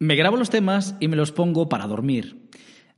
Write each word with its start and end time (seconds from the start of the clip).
Me 0.00 0.14
grabo 0.14 0.36
los 0.36 0.50
temas 0.50 0.94
y 1.00 1.08
me 1.08 1.16
los 1.16 1.32
pongo 1.32 1.68
para 1.68 1.88
dormir. 1.88 2.48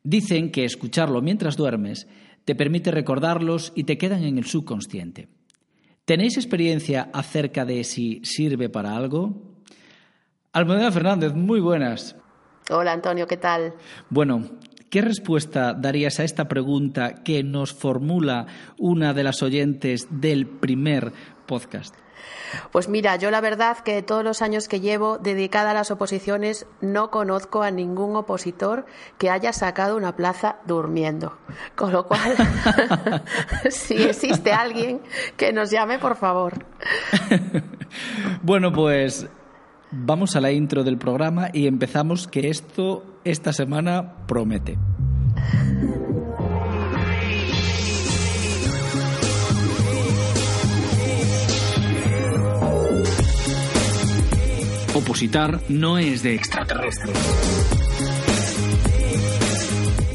Dicen 0.02 0.50
que 0.50 0.66
escucharlo 0.66 1.22
mientras 1.22 1.56
duermes 1.56 2.06
te 2.44 2.54
permite 2.54 2.90
recordarlos 2.90 3.72
y 3.74 3.84
te 3.84 3.96
quedan 3.96 4.24
en 4.24 4.36
el 4.36 4.44
subconsciente. 4.44 5.28
¿Tenéis 6.04 6.36
experiencia 6.36 7.08
acerca 7.14 7.64
de 7.64 7.84
si 7.84 8.20
sirve 8.22 8.68
para 8.68 8.96
algo? 8.96 9.54
Almudena 10.52 10.92
Fernández, 10.92 11.32
muy 11.32 11.60
buenas. 11.60 12.16
Hola 12.70 12.92
Antonio, 12.92 13.26
¿qué 13.26 13.38
tal? 13.38 13.74
Bueno, 14.10 14.58
¿qué 14.90 15.00
respuesta 15.00 15.72
darías 15.72 16.20
a 16.20 16.24
esta 16.24 16.48
pregunta 16.48 17.22
que 17.24 17.42
nos 17.42 17.72
formula 17.72 18.46
una 18.78 19.14
de 19.14 19.24
las 19.24 19.42
oyentes 19.42 20.06
del 20.10 20.46
primer 20.46 21.12
podcast? 21.46 21.94
Pues 22.72 22.88
mira, 22.88 23.16
yo 23.16 23.30
la 23.30 23.40
verdad 23.40 23.78
que 23.78 24.02
todos 24.02 24.24
los 24.24 24.42
años 24.42 24.68
que 24.68 24.80
llevo 24.80 25.18
dedicada 25.18 25.70
a 25.70 25.74
las 25.74 25.90
oposiciones 25.90 26.66
no 26.80 27.10
conozco 27.10 27.62
a 27.62 27.70
ningún 27.70 28.16
opositor 28.16 28.86
que 29.18 29.30
haya 29.30 29.52
sacado 29.52 29.96
una 29.96 30.16
plaza 30.16 30.56
durmiendo. 30.66 31.38
Con 31.76 31.92
lo 31.92 32.06
cual, 32.06 32.36
si 33.70 34.02
existe 34.02 34.52
alguien 34.52 35.00
que 35.36 35.52
nos 35.52 35.70
llame, 35.70 35.98
por 35.98 36.16
favor. 36.16 36.64
bueno, 38.42 38.72
pues 38.72 39.28
vamos 39.90 40.36
a 40.36 40.40
la 40.40 40.52
intro 40.52 40.84
del 40.84 40.98
programa 40.98 41.48
y 41.52 41.66
empezamos 41.66 42.26
que 42.28 42.48
esto 42.48 43.04
esta 43.24 43.52
semana 43.52 44.26
promete. 44.26 44.78
Opositar 55.00 55.60
no 55.70 55.96
es 55.96 56.22
de 56.22 56.34
extraterrestres. 56.34 57.16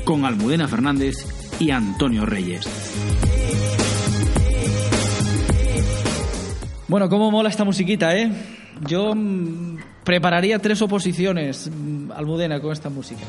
Con 0.04 0.26
Almudena 0.26 0.68
Fernández 0.68 1.16
y 1.60 1.72
Antonio 1.72 2.24
Reyes. 2.24 2.66
Bueno, 6.88 7.10
cómo 7.10 7.32
mola 7.32 7.50
esta 7.50 7.64
musiquita, 7.64 8.16
¿eh? 8.16 8.32
Yo 8.88 9.16
mm, 9.16 9.78
prepararía 10.04 10.60
tres 10.60 10.84
oposiciones, 10.84 11.72
mm, 11.74 12.12
Almudena, 12.12 12.62
con 12.62 12.72
esta 12.72 12.90
música. 12.90 13.24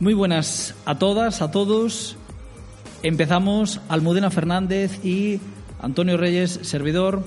Muy 0.00 0.14
buenas 0.14 0.76
a 0.84 0.96
todas, 0.96 1.42
a 1.42 1.50
todos. 1.50 2.16
Empezamos 3.02 3.80
Almudena 3.88 4.30
Fernández 4.30 5.04
y 5.04 5.40
Antonio 5.80 6.16
Reyes, 6.16 6.60
servidor, 6.62 7.24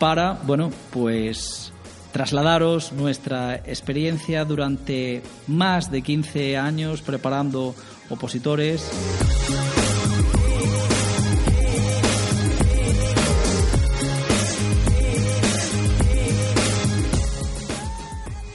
para, 0.00 0.32
bueno, 0.42 0.72
pues 0.90 1.72
trasladaros 2.10 2.90
nuestra 2.92 3.54
experiencia 3.54 4.44
durante 4.44 5.22
más 5.46 5.92
de 5.92 6.02
15 6.02 6.56
años 6.56 7.02
preparando 7.02 7.76
opositores. 8.10 8.90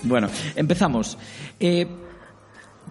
Bueno, 0.04 0.28
empezamos. 0.58 1.18
Eh, 1.62 1.88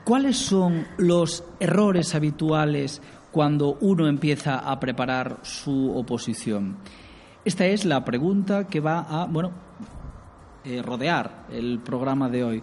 ¿Cuáles 0.04 0.36
son 0.36 0.86
los 0.98 1.44
errores 1.60 2.14
habituales 2.16 3.00
cuando 3.30 3.78
uno 3.80 4.08
empieza 4.08 4.58
a 4.58 4.80
preparar 4.80 5.38
su 5.42 5.96
oposición? 5.96 6.76
Esta 7.44 7.66
es 7.66 7.84
la 7.84 8.04
pregunta 8.04 8.66
que 8.66 8.80
va 8.80 9.00
a, 9.00 9.26
bueno, 9.26 9.52
eh, 10.64 10.82
rodear 10.82 11.46
el 11.52 11.78
programa 11.78 12.28
de 12.28 12.42
hoy. 12.42 12.62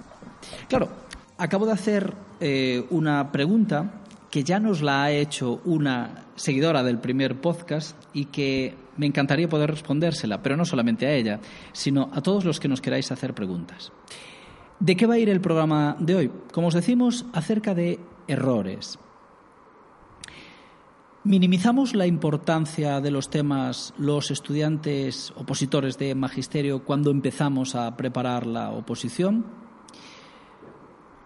Claro, 0.67 0.89
acabo 1.37 1.65
de 1.65 1.71
hacer 1.71 2.13
eh, 2.41 2.85
una 2.89 3.31
pregunta 3.31 4.01
que 4.29 4.43
ya 4.43 4.59
nos 4.59 4.81
la 4.81 5.03
ha 5.03 5.11
hecho 5.11 5.61
una 5.63 6.25
seguidora 6.35 6.83
del 6.83 6.99
primer 6.99 7.39
podcast 7.39 7.95
y 8.13 8.25
que 8.25 8.75
me 8.97 9.05
encantaría 9.05 9.47
poder 9.47 9.71
respondérsela, 9.71 10.41
pero 10.41 10.57
no 10.57 10.65
solamente 10.65 11.07
a 11.07 11.13
ella, 11.13 11.39
sino 11.71 12.09
a 12.13 12.21
todos 12.21 12.43
los 12.43 12.59
que 12.59 12.67
nos 12.67 12.81
queráis 12.81 13.11
hacer 13.11 13.33
preguntas. 13.33 13.91
¿De 14.79 14.95
qué 14.95 15.05
va 15.05 15.15
a 15.15 15.19
ir 15.19 15.27
el 15.27 15.41
programa 15.41 15.97
de 15.99 16.15
hoy? 16.15 16.31
Como 16.53 16.67
os 16.67 16.73
decimos, 16.73 17.25
acerca 17.33 17.75
de 17.75 17.99
errores. 18.27 18.97
Minimizamos 21.25 21.95
la 21.95 22.07
importancia 22.07 23.01
de 23.01 23.11
los 23.11 23.29
temas 23.29 23.93
los 23.97 24.31
estudiantes 24.31 25.33
opositores 25.35 25.97
de 25.97 26.15
magisterio 26.15 26.85
cuando 26.85 27.11
empezamos 27.11 27.75
a 27.75 27.97
preparar 27.97 28.45
la 28.47 28.71
oposición. 28.71 29.45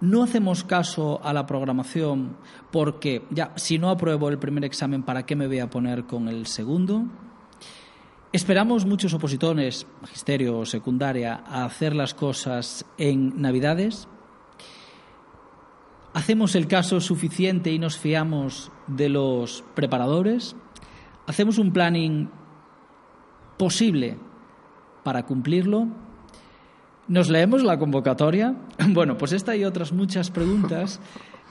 No 0.02 0.24
hacemos 0.24 0.64
caso 0.64 1.24
a 1.24 1.32
la 1.32 1.46
programación 1.46 2.38
porque 2.72 3.28
ya 3.30 3.54
si 3.56 3.78
no 3.78 3.92
apruebo 3.92 4.30
el 4.30 4.40
primer 4.40 4.66
examen, 4.66 5.04
¿para 5.04 5.28
qué 5.28 5.36
me 5.36 5.46
voy 5.46 5.60
a 5.60 5.70
poner 5.70 6.06
con 6.06 6.28
el 6.28 6.48
segundo? 6.48 7.06
Esperamos 8.34 8.88
muchos 8.88 9.14
opositores, 9.14 9.86
magisterio 10.02 10.58
o 10.58 10.66
secundaria, 10.66 11.44
a 11.46 11.66
hacer 11.66 11.96
las 11.96 12.16
cosas 12.16 12.84
en 12.98 13.40
Navidades. 13.40 14.08
¿Hacemos 16.16 16.56
el 16.56 16.66
caso 16.66 17.00
suficiente 17.00 17.72
y 17.72 17.78
nos 17.78 18.00
fiamos 18.00 18.72
de 18.88 19.10
los 19.10 19.64
preparadores? 19.76 20.56
¿Hacemos 21.28 21.60
un 21.60 21.74
planning 21.74 22.32
posible 23.60 24.18
para 25.04 25.28
cumplirlo? 25.28 25.90
¿Nos 27.08 27.30
leemos 27.30 27.64
la 27.64 27.78
convocatoria? 27.80 28.56
Bueno, 28.90 29.18
pues 29.18 29.34
esta 29.34 29.56
y 29.56 29.66
otras 29.66 29.92
muchas 29.92 30.32
preguntas 30.32 31.00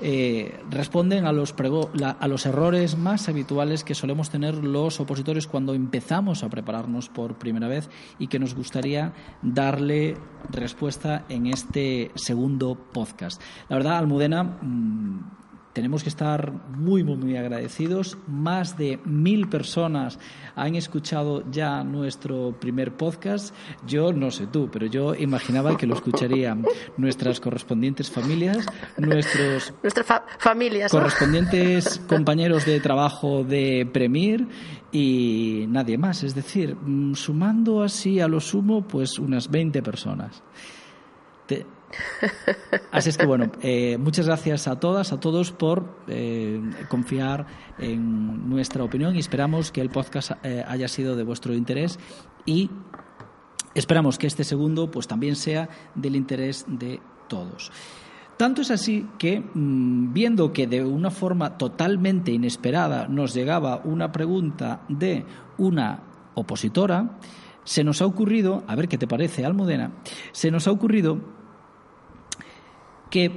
eh, 0.00 0.58
responden 0.70 1.26
a 1.26 1.32
los, 1.32 1.54
a 2.18 2.28
los 2.28 2.46
errores 2.46 2.96
más 2.96 3.28
habituales 3.28 3.84
que 3.84 3.94
solemos 3.94 4.30
tener 4.30 4.54
los 4.56 4.98
opositores 4.98 5.46
cuando 5.46 5.74
empezamos 5.74 6.42
a 6.42 6.48
prepararnos 6.48 7.08
por 7.08 7.38
primera 7.38 7.68
vez 7.68 7.90
y 8.18 8.28
que 8.28 8.38
nos 8.38 8.54
gustaría 8.54 9.12
darle 9.42 10.16
respuesta 10.50 11.24
en 11.28 11.46
este 11.46 12.10
segundo 12.14 12.74
podcast. 12.74 13.40
La 13.68 13.76
verdad, 13.76 13.98
Almudena, 13.98 14.42
mm, 14.42 15.41
tenemos 15.72 16.02
que 16.02 16.08
estar 16.08 16.52
muy, 16.52 17.02
muy, 17.02 17.16
muy 17.16 17.36
agradecidos. 17.36 18.18
Más 18.26 18.76
de 18.76 18.98
mil 19.04 19.48
personas 19.48 20.18
han 20.54 20.74
escuchado 20.74 21.44
ya 21.50 21.82
nuestro 21.82 22.54
primer 22.60 22.96
podcast. 22.96 23.54
Yo 23.86 24.12
no 24.12 24.30
sé 24.30 24.46
tú, 24.46 24.68
pero 24.70 24.86
yo 24.86 25.14
imaginaba 25.14 25.76
que 25.76 25.86
lo 25.86 25.94
escucharían 25.94 26.64
nuestras 26.96 27.40
correspondientes 27.40 28.10
familias, 28.10 28.66
nuestros 28.98 29.72
familias, 30.38 30.90
correspondientes 30.90 32.00
compañeros 32.08 32.66
de 32.66 32.80
trabajo 32.80 33.44
de 33.44 33.88
Premier 33.92 34.46
y 34.90 35.64
nadie 35.68 35.96
más. 35.96 36.22
Es 36.22 36.34
decir, 36.34 36.76
mm, 36.76 37.14
sumando 37.14 37.82
así 37.82 38.20
a 38.20 38.28
lo 38.28 38.40
sumo, 38.40 38.86
pues 38.86 39.18
unas 39.18 39.50
20 39.50 39.82
personas. 39.82 40.42
Así 42.90 43.10
es 43.10 43.18
que 43.18 43.26
bueno, 43.26 43.50
eh, 43.62 43.98
muchas 43.98 44.26
gracias 44.26 44.68
a 44.68 44.78
todas, 44.78 45.12
a 45.12 45.20
todos 45.20 45.52
por 45.52 46.02
eh, 46.08 46.60
confiar 46.88 47.46
en 47.78 48.48
nuestra 48.48 48.84
opinión 48.84 49.16
y 49.16 49.18
esperamos 49.18 49.72
que 49.72 49.80
el 49.80 49.90
podcast 49.90 50.32
eh, 50.42 50.64
haya 50.66 50.88
sido 50.88 51.16
de 51.16 51.22
vuestro 51.22 51.54
interés 51.54 51.98
y 52.44 52.70
esperamos 53.74 54.18
que 54.18 54.26
este 54.26 54.44
segundo 54.44 54.90
pues 54.90 55.06
también 55.06 55.36
sea 55.36 55.68
del 55.94 56.16
interés 56.16 56.64
de 56.68 57.00
todos. 57.28 57.70
Tanto 58.36 58.62
es 58.62 58.70
así 58.70 59.06
que, 59.18 59.40
mm, 59.40 60.12
viendo 60.12 60.52
que 60.52 60.66
de 60.66 60.84
una 60.84 61.10
forma 61.10 61.58
totalmente 61.58 62.32
inesperada 62.32 63.06
nos 63.06 63.34
llegaba 63.34 63.82
una 63.84 64.10
pregunta 64.10 64.82
de 64.88 65.24
una 65.58 66.02
opositora, 66.34 67.18
se 67.64 67.84
nos 67.84 68.02
ha 68.02 68.06
ocurrido, 68.06 68.64
a 68.66 68.74
ver 68.74 68.88
qué 68.88 68.98
te 68.98 69.06
parece, 69.06 69.44
Almudena, 69.44 69.92
se 70.32 70.50
nos 70.50 70.66
ha 70.66 70.72
ocurrido 70.72 71.20
que 73.12 73.30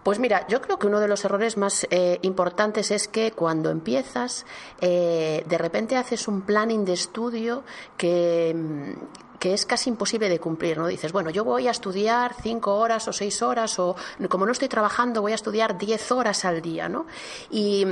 Pues 0.02 0.18
mira, 0.18 0.46
yo 0.48 0.62
creo 0.62 0.78
que 0.78 0.86
uno 0.86 0.98
de 0.98 1.08
los 1.08 1.24
errores 1.24 1.58
más 1.58 1.86
eh, 1.90 2.18
importantes 2.22 2.90
es 2.90 3.06
que 3.06 3.32
cuando 3.32 3.70
empiezas, 3.70 4.46
eh, 4.80 5.44
de 5.46 5.58
repente 5.58 5.96
haces 5.96 6.26
un 6.26 6.40
planning 6.40 6.86
de 6.86 6.94
estudio 6.94 7.64
que 7.98 8.54
mm, 8.56 9.29
que 9.40 9.54
es 9.54 9.64
casi 9.64 9.88
imposible 9.88 10.28
de 10.28 10.38
cumplir, 10.38 10.76
¿no? 10.76 10.86
Dices, 10.86 11.12
bueno, 11.12 11.30
yo 11.30 11.44
voy 11.44 11.66
a 11.66 11.70
estudiar 11.70 12.36
cinco 12.42 12.76
horas 12.76 13.08
o 13.08 13.12
seis 13.12 13.40
horas 13.40 13.78
o 13.78 13.96
como 14.28 14.44
no 14.44 14.52
estoy 14.52 14.68
trabajando 14.68 15.22
voy 15.22 15.32
a 15.32 15.34
estudiar 15.34 15.78
diez 15.78 16.12
horas 16.12 16.44
al 16.44 16.60
día, 16.60 16.90
¿no? 16.90 17.06
Y 17.50 17.86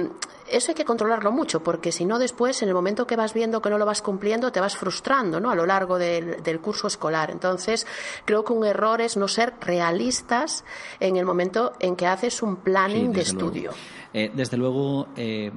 eso 0.47 0.71
hay 0.71 0.75
que 0.75 0.85
controlarlo 0.85 1.33
mucho 1.33 1.63
porque 1.63 1.91
si 1.91 2.05
no 2.05 2.19
después 2.19 2.61
en 2.63 2.69
el 2.69 2.75
momento 2.75 3.07
que 3.07 3.17
vas 3.17 3.33
viendo 3.33 3.63
que 3.63 3.71
no 3.71 3.79
lo 3.79 3.87
vas 3.87 4.03
cumpliendo 4.03 4.53
te 4.53 4.61
vas 4.61 4.77
frustrando, 4.77 5.41
¿no? 5.41 5.51
A 5.51 5.55
lo 5.55 5.65
largo 5.65 5.99
del, 5.99 6.61
curso 6.61 6.87
escolar. 6.87 7.31
Entonces 7.31 7.87
creo 8.27 8.45
que 8.45 8.53
un 8.53 8.67
error 8.67 9.01
es 9.01 9.17
no 9.17 9.27
ser 9.27 9.55
realistas 9.63 10.65
en 11.01 11.17
el 11.17 11.25
momento 11.25 11.73
en 11.81 11.97
que 11.97 12.07
haces 12.07 12.43
un 12.43 12.57
planning 12.57 13.11
de 13.11 13.23
estudio. 13.23 13.71
Eh, 14.13 14.31
desde 14.35 14.59
luego 14.59 15.09
eh, 15.17 15.51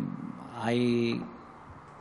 hay 0.62 1.22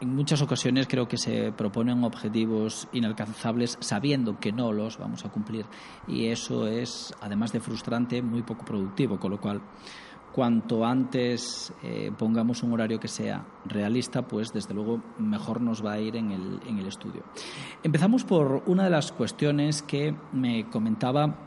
en 0.00 0.14
muchas 0.14 0.40
ocasiones 0.42 0.86
creo 0.88 1.06
que 1.06 1.18
se 1.18 1.52
proponen 1.52 2.02
objetivos 2.04 2.88
inalcanzables 2.92 3.76
sabiendo 3.80 4.38
que 4.38 4.52
no 4.52 4.72
los 4.72 4.98
vamos 4.98 5.24
a 5.24 5.30
cumplir 5.30 5.66
y 6.08 6.26
eso 6.26 6.66
es, 6.66 7.14
además 7.20 7.52
de 7.52 7.60
frustrante, 7.60 8.22
muy 8.22 8.42
poco 8.42 8.64
productivo, 8.64 9.18
con 9.18 9.32
lo 9.32 9.40
cual 9.40 9.60
cuanto 10.32 10.84
antes 10.84 11.72
eh, 11.82 12.12
pongamos 12.16 12.62
un 12.62 12.72
horario 12.72 13.00
que 13.00 13.08
sea 13.08 13.44
realista, 13.64 14.22
pues 14.22 14.52
desde 14.52 14.74
luego 14.74 15.00
mejor 15.18 15.60
nos 15.60 15.84
va 15.84 15.92
a 15.92 16.00
ir 16.00 16.16
en 16.16 16.30
el, 16.30 16.60
en 16.66 16.78
el 16.78 16.86
estudio. 16.86 17.24
Empezamos 17.82 18.24
por 18.24 18.62
una 18.66 18.84
de 18.84 18.90
las 18.90 19.12
cuestiones 19.12 19.82
que 19.82 20.14
me 20.32 20.68
comentaba 20.70 21.46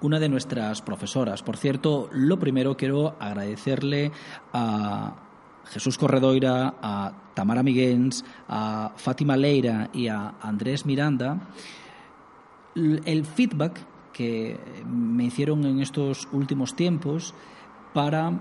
una 0.00 0.18
de 0.18 0.28
nuestras 0.28 0.82
profesoras. 0.82 1.42
Por 1.42 1.56
cierto, 1.56 2.08
lo 2.12 2.38
primero 2.38 2.76
quiero 2.76 3.16
agradecerle 3.18 4.12
a 4.52 5.25
Jesús 5.70 5.98
Corredoira, 5.98 6.74
a 6.80 7.12
Tamara 7.34 7.62
Miguens, 7.62 8.24
a 8.48 8.92
Fátima 8.96 9.36
Leira 9.36 9.90
y 9.92 10.08
a 10.08 10.34
Andrés 10.40 10.86
Miranda, 10.86 11.48
el 12.74 13.24
feedback 13.24 13.80
que 14.12 14.58
me 14.86 15.24
hicieron 15.24 15.64
en 15.64 15.80
estos 15.80 16.28
últimos 16.32 16.74
tiempos 16.74 17.34
para 17.92 18.32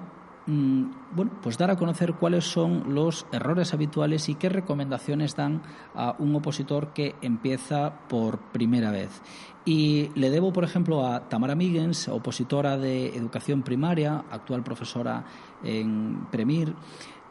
bueno, 0.48 1.32
pues 1.42 1.58
dar 1.58 1.72
a 1.72 1.76
conocer 1.76 2.14
cuáles 2.14 2.46
son 2.46 2.94
los 2.94 3.26
errores 3.32 3.74
habituales 3.74 4.30
y 4.30 4.36
qué 4.36 4.50
recomendaciones 4.50 5.36
dan 5.36 5.64
a 5.96 6.16
un 6.20 6.36
opositor 6.36 6.94
que 6.94 7.16
empieza 7.22 8.08
por 8.08 8.40
primera 8.52 8.92
vez. 8.92 9.22
Y 9.66 10.12
le 10.14 10.30
debo, 10.30 10.54
por 10.54 10.64
ejemplo, 10.64 11.08
a 11.08 11.28
Tamara 11.28 11.56
Miguens, 11.56 12.08
opositora 12.08 12.78
de 12.78 13.16
educación 13.16 13.64
primaria, 13.64 14.26
actual 14.30 14.64
profesora 14.64 15.26
en 15.64 16.28
Premir, 16.30 16.76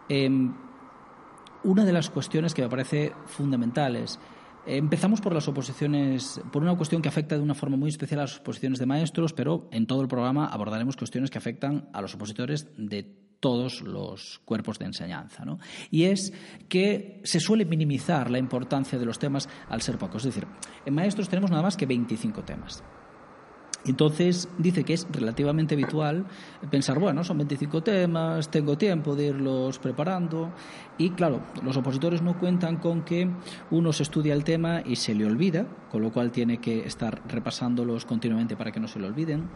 Em, 0.08 0.52
una 1.62 1.84
de 1.84 1.92
las 1.92 2.10
cuestiones 2.10 2.52
que 2.52 2.62
me 2.62 2.68
parece 2.68 3.12
fundamentales. 3.26 4.18
Empezamos 4.66 5.20
por 5.20 5.34
las 5.34 5.46
oposiciones, 5.46 6.40
por 6.50 6.62
una 6.62 6.76
cuestión 6.76 7.02
que 7.02 7.08
afecta 7.08 7.36
de 7.36 7.42
una 7.42 7.54
forma 7.54 7.76
muy 7.76 7.90
especial 7.90 8.20
a 8.20 8.22
las 8.22 8.38
oposiciones 8.38 8.78
de 8.78 8.86
maestros, 8.86 9.34
pero 9.34 9.68
en 9.70 9.86
todo 9.86 10.00
el 10.00 10.08
programa 10.08 10.46
abordaremos 10.46 10.96
cuestiones 10.96 11.30
que 11.30 11.36
afectan 11.36 11.88
a 11.92 12.00
los 12.00 12.14
opositores 12.14 12.68
de 12.78 13.02
todos 13.40 13.82
los 13.82 14.40
cuerpos 14.46 14.78
de 14.78 14.86
enseñanza. 14.86 15.44
¿no? 15.44 15.58
Y 15.90 16.04
es 16.04 16.32
que 16.70 17.20
se 17.24 17.40
suele 17.40 17.66
minimizar 17.66 18.30
la 18.30 18.38
importancia 18.38 18.98
de 18.98 19.04
los 19.04 19.18
temas 19.18 19.50
al 19.68 19.82
ser 19.82 19.98
pocos. 19.98 20.24
Es 20.24 20.34
decir, 20.34 20.48
en 20.86 20.94
maestros 20.94 21.28
tenemos 21.28 21.50
nada 21.50 21.62
más 21.62 21.76
que 21.76 21.84
25 21.84 22.42
temas. 22.42 22.82
Entonces 23.86 24.48
dice 24.56 24.84
que 24.84 24.94
es 24.94 25.06
relativamente 25.10 25.74
habitual 25.74 26.24
pensar, 26.70 26.98
bueno, 26.98 27.22
son 27.22 27.38
25 27.38 27.82
temas, 27.82 28.50
tengo 28.50 28.78
tiempo 28.78 29.14
de 29.14 29.26
irlos 29.26 29.78
preparando 29.78 30.52
y 30.96 31.10
claro, 31.10 31.42
los 31.62 31.76
opositores 31.76 32.22
no 32.22 32.38
cuentan 32.38 32.76
con 32.76 33.02
que 33.02 33.28
uno 33.70 33.92
se 33.92 34.04
estudia 34.04 34.32
el 34.32 34.44
tema 34.44 34.80
y 34.84 34.96
se 34.96 35.14
le 35.14 35.26
olvida, 35.26 35.66
con 35.90 36.02
lo 36.02 36.12
cual 36.12 36.30
tiene 36.30 36.58
que 36.58 36.86
estar 36.86 37.22
repasándolos 37.28 38.06
continuamente 38.06 38.56
para 38.56 38.72
que 38.72 38.80
no 38.80 38.88
se 38.88 38.98
le 38.98 39.06
olviden. 39.06 39.50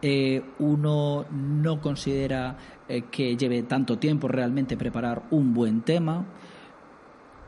Eh, 0.00 0.42
uno 0.60 1.26
no 1.30 1.80
considera 1.80 2.56
eh, 2.88 3.02
que 3.10 3.36
lleve 3.36 3.64
tanto 3.64 3.98
tiempo 3.98 4.28
realmente 4.28 4.76
preparar 4.76 5.24
un 5.30 5.52
buen 5.52 5.82
tema. 5.82 6.24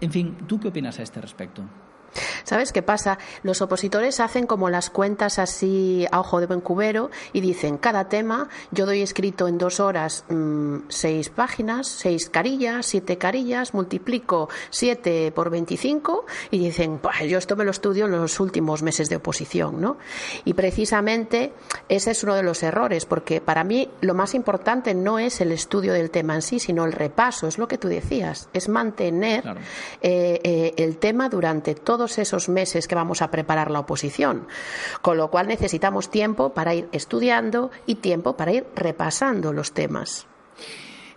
En 0.01 0.11
fin, 0.11 0.37
¿tú 0.49 0.59
qué 0.59 0.69
opinas 0.69 0.99
a 0.99 1.03
este 1.03 1.21
respecto? 1.21 1.63
¿Sabes 2.45 2.73
qué 2.73 2.83
pasa? 2.83 3.19
Los 3.43 3.63
opositores 3.63 4.21
hacen 4.21 4.47
como 4.47 4.71
las 4.71 4.91
cuentas 4.91 5.39
así 5.39 6.07
a 6.11 6.21
ojo 6.21 6.41
de 6.41 6.47
buen 6.47 6.61
cubero 6.61 7.11
y 7.33 7.41
dicen, 7.41 7.79
cada 7.79 8.09
tema 8.09 8.49
yo 8.71 8.87
doy 8.87 9.03
escrito 9.03 9.49
en 9.49 9.59
dos 9.59 9.81
horas 9.81 10.25
mm, 10.29 10.77
seis 10.89 11.29
páginas, 11.29 11.89
seis 11.89 12.31
carillas, 12.31 12.87
siete 12.87 13.19
carillas, 13.19 13.75
multiplico 13.75 14.49
siete 14.71 15.33
por 15.33 15.51
veinticinco 15.51 16.27
y 16.51 16.59
dicen, 16.59 16.99
pues 16.99 17.29
yo 17.29 17.39
esto 17.39 17.57
me 17.57 17.65
lo 17.65 17.71
estudio 17.71 18.07
en 18.07 18.13
los 18.13 18.41
últimos 18.41 18.83
meses 18.83 19.09
de 19.09 19.17
oposición, 19.17 19.81
¿no? 19.81 19.99
Y 20.45 20.55
precisamente 20.55 21.53
ese 21.89 22.13
es 22.13 22.23
uno 22.25 22.35
de 22.35 22.43
los 22.43 22.63
errores, 22.63 23.07
porque 23.07 23.41
para 23.41 23.65
mí 23.65 23.89
lo 24.01 24.15
más 24.15 24.35
importante 24.35 24.95
no 24.95 25.19
es 25.19 25.41
el 25.41 25.53
estudio 25.53 25.93
del 25.93 26.11
tema 26.11 26.35
en 26.35 26.43
sí, 26.43 26.59
sino 26.59 26.85
el 26.85 26.93
repaso, 26.93 27.47
es 27.47 27.59
lo 27.59 27.69
que 27.69 27.79
tú 27.79 27.89
decías, 27.89 28.49
es 28.53 28.69
mantener 28.69 29.45
eh, 30.01 30.41
eh, 30.43 30.75
el 30.77 30.99
tema 30.99 31.29
durante 31.29 31.75
todos 31.75 32.19
esos 32.19 32.30
meses 32.49 32.87
que 32.87 32.95
vamos 32.95 33.23
a 33.23 33.31
preparar 33.31 33.71
la 33.71 33.81
oposición. 33.81 34.47
Con 35.03 35.17
lo 35.17 35.31
cual 35.31 35.49
necesitamos 35.49 36.11
tiempo 36.11 36.55
para 36.55 36.75
ir 36.75 36.89
estudiando 36.93 37.71
y 37.87 37.97
tiempo 37.97 38.37
para 38.37 38.53
ir 38.53 38.67
repasando 38.75 39.53
los 39.53 39.73
temas. 39.73 40.27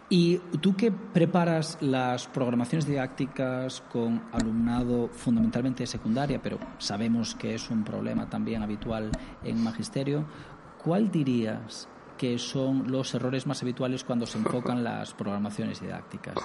¿Y 0.10 0.38
tú 0.62 0.76
que 0.76 0.92
preparas 0.92 1.78
las 1.82 2.28
programaciones 2.28 2.86
didácticas 2.86 3.82
con 3.92 4.22
alumnado 4.32 5.10
fundamentalmente 5.10 5.84
de 5.84 5.88
secundaria, 5.88 6.40
pero 6.42 6.60
sabemos 6.78 7.34
que 7.34 7.56
es 7.56 7.72
un 7.72 7.84
problema 7.84 8.30
también 8.30 8.62
habitual 8.62 9.10
en 9.44 9.64
magisterio, 9.64 10.26
¿cuál 10.84 11.10
dirías 11.10 11.88
que 12.18 12.38
son 12.38 12.92
los 12.92 13.16
errores 13.16 13.48
más 13.48 13.64
habituales 13.64 14.04
cuando 14.04 14.28
se 14.28 14.38
enfocan 14.38 14.84
las 14.84 15.14
programaciones 15.14 15.82
didácticas? 15.82 16.36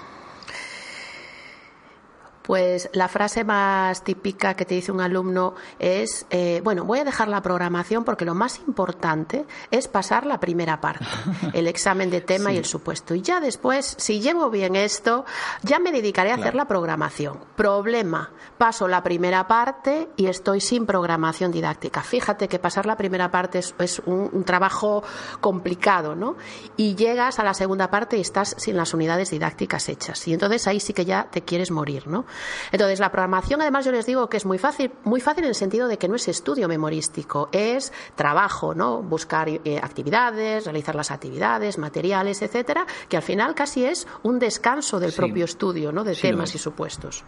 Pues 2.49 2.89
la 2.93 3.07
frase 3.07 3.43
más 3.43 4.03
típica 4.03 4.55
que 4.55 4.65
te 4.65 4.73
dice 4.73 4.91
un 4.91 5.01
alumno 5.01 5.53
es, 5.77 6.25
eh, 6.31 6.61
bueno, 6.63 6.83
voy 6.83 6.97
a 6.97 7.03
dejar 7.03 7.27
la 7.27 7.43
programación 7.43 8.03
porque 8.03 8.25
lo 8.25 8.33
más 8.33 8.57
importante 8.65 9.45
es 9.69 9.87
pasar 9.87 10.25
la 10.25 10.39
primera 10.39 10.81
parte, 10.81 11.05
el 11.53 11.67
examen 11.67 12.09
de 12.09 12.21
tema 12.21 12.51
y 12.51 12.57
el 12.57 12.65
supuesto. 12.65 13.13
Y 13.13 13.21
ya 13.21 13.39
después, 13.39 13.93
si 13.99 14.19
llevo 14.19 14.49
bien 14.49 14.75
esto, 14.75 15.25
ya 15.61 15.77
me 15.77 15.91
dedicaré 15.91 16.31
a 16.31 16.37
hacer 16.37 16.55
la 16.55 16.67
programación. 16.67 17.37
Problema, 17.55 18.31
paso 18.57 18.87
la 18.87 19.03
primera 19.03 19.47
parte 19.47 20.09
y 20.15 20.25
estoy 20.25 20.59
sin 20.59 20.87
programación 20.87 21.51
didáctica. 21.51 22.01
Fíjate 22.01 22.47
que 22.47 22.57
pasar 22.57 22.87
la 22.87 22.97
primera 22.97 23.29
parte 23.29 23.59
es, 23.59 24.01
un, 24.07 24.27
un 24.33 24.43
trabajo 24.43 25.03
complicado, 25.39 26.15
¿no? 26.15 26.35
Y 26.77 26.95
llegas 26.95 27.37
a 27.37 27.43
la 27.43 27.53
segunda 27.53 27.91
parte 27.91 28.17
y 28.17 28.21
estás 28.21 28.55
sin 28.57 28.75
las 28.75 28.95
unidades 28.95 29.29
didácticas 29.29 29.87
hechas. 29.87 30.27
Y 30.27 30.33
entonces 30.33 30.65
ahí 30.65 30.79
sí 30.79 30.93
que 30.93 31.05
ya 31.05 31.27
te 31.29 31.43
quieres 31.43 31.69
morir, 31.69 32.07
¿no? 32.07 32.25
Entonces 32.71 32.99
la 32.99 33.11
programación, 33.11 33.61
además, 33.61 33.85
yo 33.85 33.91
les 33.91 34.05
digo 34.05 34.29
que 34.29 34.37
es 34.37 34.45
muy 34.45 34.57
fácil, 34.57 34.91
muy 35.03 35.21
fácil 35.21 35.43
en 35.43 35.49
el 35.49 35.55
sentido 35.55 35.87
de 35.87 35.97
que 35.97 36.07
no 36.07 36.15
es 36.15 36.27
estudio 36.27 36.67
memorístico, 36.67 37.49
es 37.51 37.91
trabajo, 38.15 38.73
¿no? 38.73 39.01
Buscar 39.01 39.49
eh, 39.49 39.79
actividades, 39.81 40.65
realizar 40.65 40.95
las 40.95 41.11
actividades, 41.11 41.77
materiales, 41.77 42.41
etcétera, 42.41 42.85
que 43.07 43.17
al 43.17 43.23
final 43.23 43.55
casi 43.55 43.85
es 43.85 44.07
un 44.23 44.39
descanso 44.39 44.99
del 44.99 45.13
propio 45.13 45.45
estudio, 45.45 45.91
¿no? 45.91 46.03
De 46.03 46.15
temas 46.15 46.53
y 46.55 46.57
supuestos. 46.57 47.23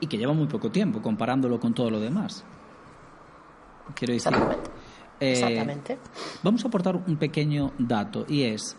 Y 0.00 0.06
que 0.06 0.18
lleva 0.18 0.32
muy 0.32 0.46
poco 0.46 0.70
tiempo 0.70 1.00
comparándolo 1.00 1.58
con 1.58 1.74
todo 1.74 1.90
lo 1.90 2.00
demás. 2.00 2.44
Quiero 3.94 4.14
decir. 4.14 4.32
Eh, 5.20 5.32
Exactamente. 5.32 5.98
Vamos 6.42 6.64
a 6.64 6.68
aportar 6.68 6.96
un 6.96 7.16
pequeño 7.16 7.72
dato 7.78 8.24
y 8.28 8.42
es 8.42 8.76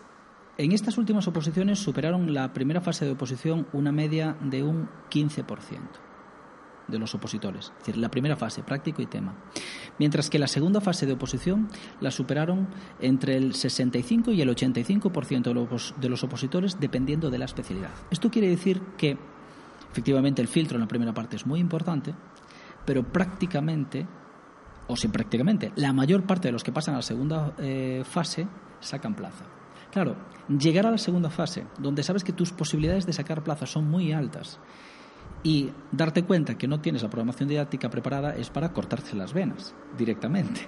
en 0.58 0.72
estas 0.72 0.98
últimas 0.98 1.28
oposiciones 1.28 1.80
superaron 1.80 2.34
la 2.34 2.54
primera 2.54 2.82
fase 2.82 3.06
de 3.06 3.12
oposición 3.12 3.68
una 3.74 3.92
media 3.92 4.38
de 4.42 4.64
un 4.64 4.88
15% 5.10 5.80
de 6.88 7.00
los 7.00 7.16
opositores, 7.16 7.72
es 7.72 7.86
decir, 7.86 7.98
la 7.98 8.10
primera 8.10 8.36
fase, 8.36 8.62
práctico 8.62 9.02
y 9.02 9.06
tema. 9.06 9.36
Mientras 10.00 10.30
que 10.30 10.38
la 10.38 10.48
segunda 10.48 10.82
fase 10.82 11.06
de 11.06 11.14
oposición 11.14 11.70
la 12.02 12.12
superaron 12.12 12.68
entre 13.00 13.38
el 13.38 13.56
65 13.56 14.32
y 14.32 14.42
el 14.42 14.50
85% 14.50 15.94
de 15.98 16.10
los, 16.10 16.24
opositores 16.24 16.80
dependiendo 16.80 17.30
de 17.30 17.38
la 17.38 17.46
especialidad. 17.46 17.92
Esto 18.12 18.30
quiere 18.30 18.50
decir 18.50 18.82
que 18.98 19.18
efectivamente 19.92 20.42
el 20.42 20.48
filtro 20.48 20.76
en 20.76 20.82
la 20.82 20.88
primera 20.88 21.14
parte 21.14 21.36
es 21.36 21.46
muy 21.46 21.60
importante, 21.60 22.14
pero 22.86 23.04
prácticamente, 23.04 24.06
o 24.88 24.96
sin 24.98 25.12
prácticamente, 25.12 25.72
la 25.76 25.94
mayor 25.94 26.24
parte 26.24 26.50
de 26.50 26.52
los 26.52 26.64
que 26.64 26.72
pasan 26.72 26.96
a 26.96 26.98
la 26.98 27.04
segunda 27.04 27.54
eh, 27.60 28.04
fase 28.06 28.48
sacan 28.82 29.16
plaza. 29.16 29.46
Claro, 29.94 30.16
llegar 30.50 30.88
a 30.88 30.92
la 30.92 30.98
segunda 30.98 31.30
fase, 31.30 31.66
donde 31.78 32.02
sabes 32.02 32.24
que 32.24 32.34
tus 32.34 32.52
posibilidades 32.52 33.06
de 33.06 33.14
sacar 33.14 33.44
plaza 33.44 33.68
son 33.68 33.88
muy 33.88 34.12
altas, 34.12 34.60
y 35.44 35.70
darte 35.92 36.24
cuenta 36.24 36.58
que 36.58 36.68
no 36.68 36.80
tienes 36.80 37.04
la 37.04 37.10
programación 37.10 37.48
didáctica 37.48 37.90
preparada 37.90 38.36
es 38.36 38.50
para 38.50 38.74
cortarse 38.74 39.16
las 39.16 39.34
venas 39.34 39.76
directamente. 39.98 40.62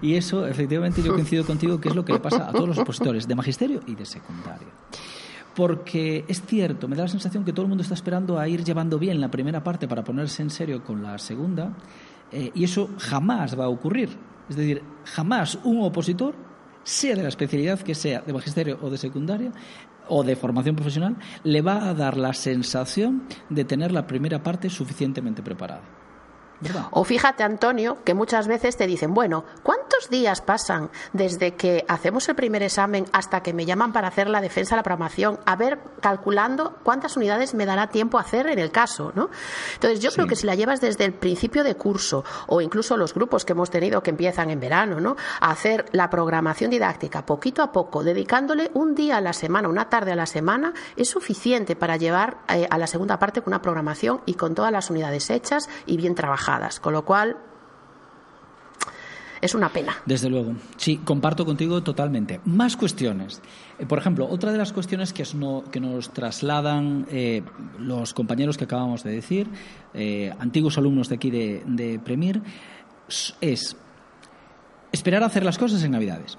Y 0.00 0.14
eso, 0.14 0.46
efectivamente, 0.46 1.02
yo 1.02 1.12
coincido 1.12 1.44
contigo 1.44 1.80
que 1.80 1.90
es 1.90 1.94
lo 1.94 2.04
que 2.04 2.14
le 2.14 2.18
pasa 2.18 2.48
a 2.48 2.52
todos 2.52 2.68
los 2.68 2.78
opositores 2.78 3.28
de 3.28 3.34
magisterio 3.34 3.80
y 3.86 3.94
de 3.94 4.06
secundario. 4.06 4.68
Porque 5.54 6.24
es 6.26 6.42
cierto, 6.42 6.88
me 6.88 6.96
da 6.96 7.02
la 7.02 7.08
sensación 7.08 7.44
que 7.44 7.52
todo 7.52 7.64
el 7.64 7.68
mundo 7.68 7.82
está 7.82 7.94
esperando 7.94 8.38
a 8.38 8.48
ir 8.48 8.64
llevando 8.64 8.98
bien 8.98 9.20
la 9.20 9.30
primera 9.30 9.62
parte 9.62 9.86
para 9.86 10.02
ponerse 10.02 10.42
en 10.42 10.50
serio 10.50 10.82
con 10.82 11.02
la 11.02 11.18
segunda, 11.18 11.76
eh, 12.32 12.50
y 12.54 12.64
eso 12.64 12.90
jamás 12.98 13.58
va 13.58 13.66
a 13.66 13.68
ocurrir. 13.68 14.08
Es 14.48 14.56
decir, 14.56 14.82
jamás 15.04 15.58
un 15.62 15.82
opositor 15.82 16.34
sea 16.84 17.14
de 17.14 17.22
la 17.22 17.28
especialidad 17.28 17.80
que 17.80 17.94
sea, 17.94 18.20
de 18.20 18.32
magisterio 18.32 18.78
o 18.82 18.90
de 18.90 18.98
secundaria, 18.98 19.52
o 20.08 20.24
de 20.24 20.36
formación 20.36 20.74
profesional, 20.74 21.16
le 21.44 21.62
va 21.62 21.88
a 21.88 21.94
dar 21.94 22.16
la 22.16 22.34
sensación 22.34 23.22
de 23.48 23.64
tener 23.64 23.92
la 23.92 24.06
primera 24.06 24.42
parte 24.42 24.68
suficientemente 24.68 25.42
preparada. 25.42 25.82
O 26.90 27.04
fíjate, 27.04 27.42
Antonio, 27.42 27.98
que 28.04 28.12
muchas 28.12 28.46
veces 28.46 28.76
te 28.76 28.86
dicen, 28.86 29.14
bueno, 29.14 29.44
¿cuántos 30.00 30.10
días 30.10 30.40
pasan 30.40 30.90
desde 31.12 31.56
que 31.56 31.84
hacemos 31.86 32.26
el 32.30 32.34
primer 32.34 32.62
examen 32.62 33.04
hasta 33.12 33.42
que 33.42 33.52
me 33.52 33.66
llaman 33.66 33.92
para 33.92 34.08
hacer 34.08 34.30
la 34.30 34.40
defensa 34.40 34.74
de 34.74 34.78
la 34.78 34.82
programación? 34.82 35.38
A 35.44 35.56
ver, 35.56 35.78
calculando 36.00 36.78
cuántas 36.82 37.18
unidades 37.18 37.52
me 37.52 37.66
dará 37.66 37.88
tiempo 37.88 38.16
a 38.16 38.22
hacer 38.22 38.46
en 38.46 38.58
el 38.58 38.70
caso, 38.70 39.12
¿no? 39.14 39.28
Entonces, 39.74 40.00
yo 40.00 40.10
creo 40.10 40.26
que 40.26 40.36
si 40.36 40.46
la 40.46 40.54
llevas 40.54 40.80
desde 40.80 41.04
el 41.04 41.12
principio 41.12 41.64
de 41.64 41.74
curso 41.74 42.24
o 42.46 42.62
incluso 42.62 42.96
los 42.96 43.12
grupos 43.12 43.44
que 43.44 43.52
hemos 43.52 43.68
tenido 43.68 44.02
que 44.02 44.08
empiezan 44.08 44.48
en 44.48 44.58
verano, 44.58 45.00
¿no? 45.00 45.16
A 45.38 45.50
hacer 45.50 45.84
la 45.92 46.08
programación 46.08 46.70
didáctica 46.70 47.26
poquito 47.26 47.62
a 47.62 47.70
poco, 47.70 48.02
dedicándole 48.02 48.70
un 48.72 48.94
día 48.94 49.18
a 49.18 49.20
la 49.20 49.34
semana, 49.34 49.68
una 49.68 49.90
tarde 49.90 50.12
a 50.12 50.16
la 50.16 50.26
semana, 50.26 50.72
es 50.96 51.10
suficiente 51.10 51.76
para 51.76 51.98
llevar 51.98 52.38
eh, 52.48 52.66
a 52.70 52.78
la 52.78 52.86
segunda 52.86 53.18
parte 53.18 53.42
con 53.42 53.52
una 53.52 53.60
programación 53.60 54.22
y 54.24 54.34
con 54.34 54.54
todas 54.54 54.72
las 54.72 54.88
unidades 54.88 55.28
hechas 55.28 55.68
y 55.84 55.98
bien 55.98 56.14
trabajadas. 56.14 56.80
Con 56.80 56.94
lo 56.94 57.04
cual, 57.04 57.36
es 59.40 59.54
una 59.54 59.70
pena. 59.70 59.96
Desde 60.06 60.28
luego. 60.28 60.54
Sí, 60.76 60.98
comparto 60.98 61.44
contigo 61.46 61.82
totalmente. 61.82 62.40
Más 62.44 62.76
cuestiones. 62.76 63.40
Eh, 63.78 63.86
por 63.86 63.98
ejemplo, 63.98 64.28
otra 64.28 64.52
de 64.52 64.58
las 64.58 64.72
cuestiones 64.72 65.12
que, 65.12 65.24
nos 65.80 66.12
trasladan 66.12 67.06
eh, 67.10 67.42
los 67.78 68.12
compañeros 68.12 68.58
que 68.58 68.64
acabamos 68.64 69.02
de 69.02 69.12
decir, 69.12 69.48
eh, 69.94 70.32
antiguos 70.38 70.76
alumnos 70.78 71.08
de 71.08 71.14
aquí 71.14 71.30
de, 71.30 71.62
de 71.66 71.98
Premier, 71.98 72.40
es 73.40 73.76
esperar 74.92 75.22
a 75.22 75.26
hacer 75.26 75.44
las 75.44 75.58
cosas 75.58 75.82
en 75.82 75.92
Navidades. 75.92 76.38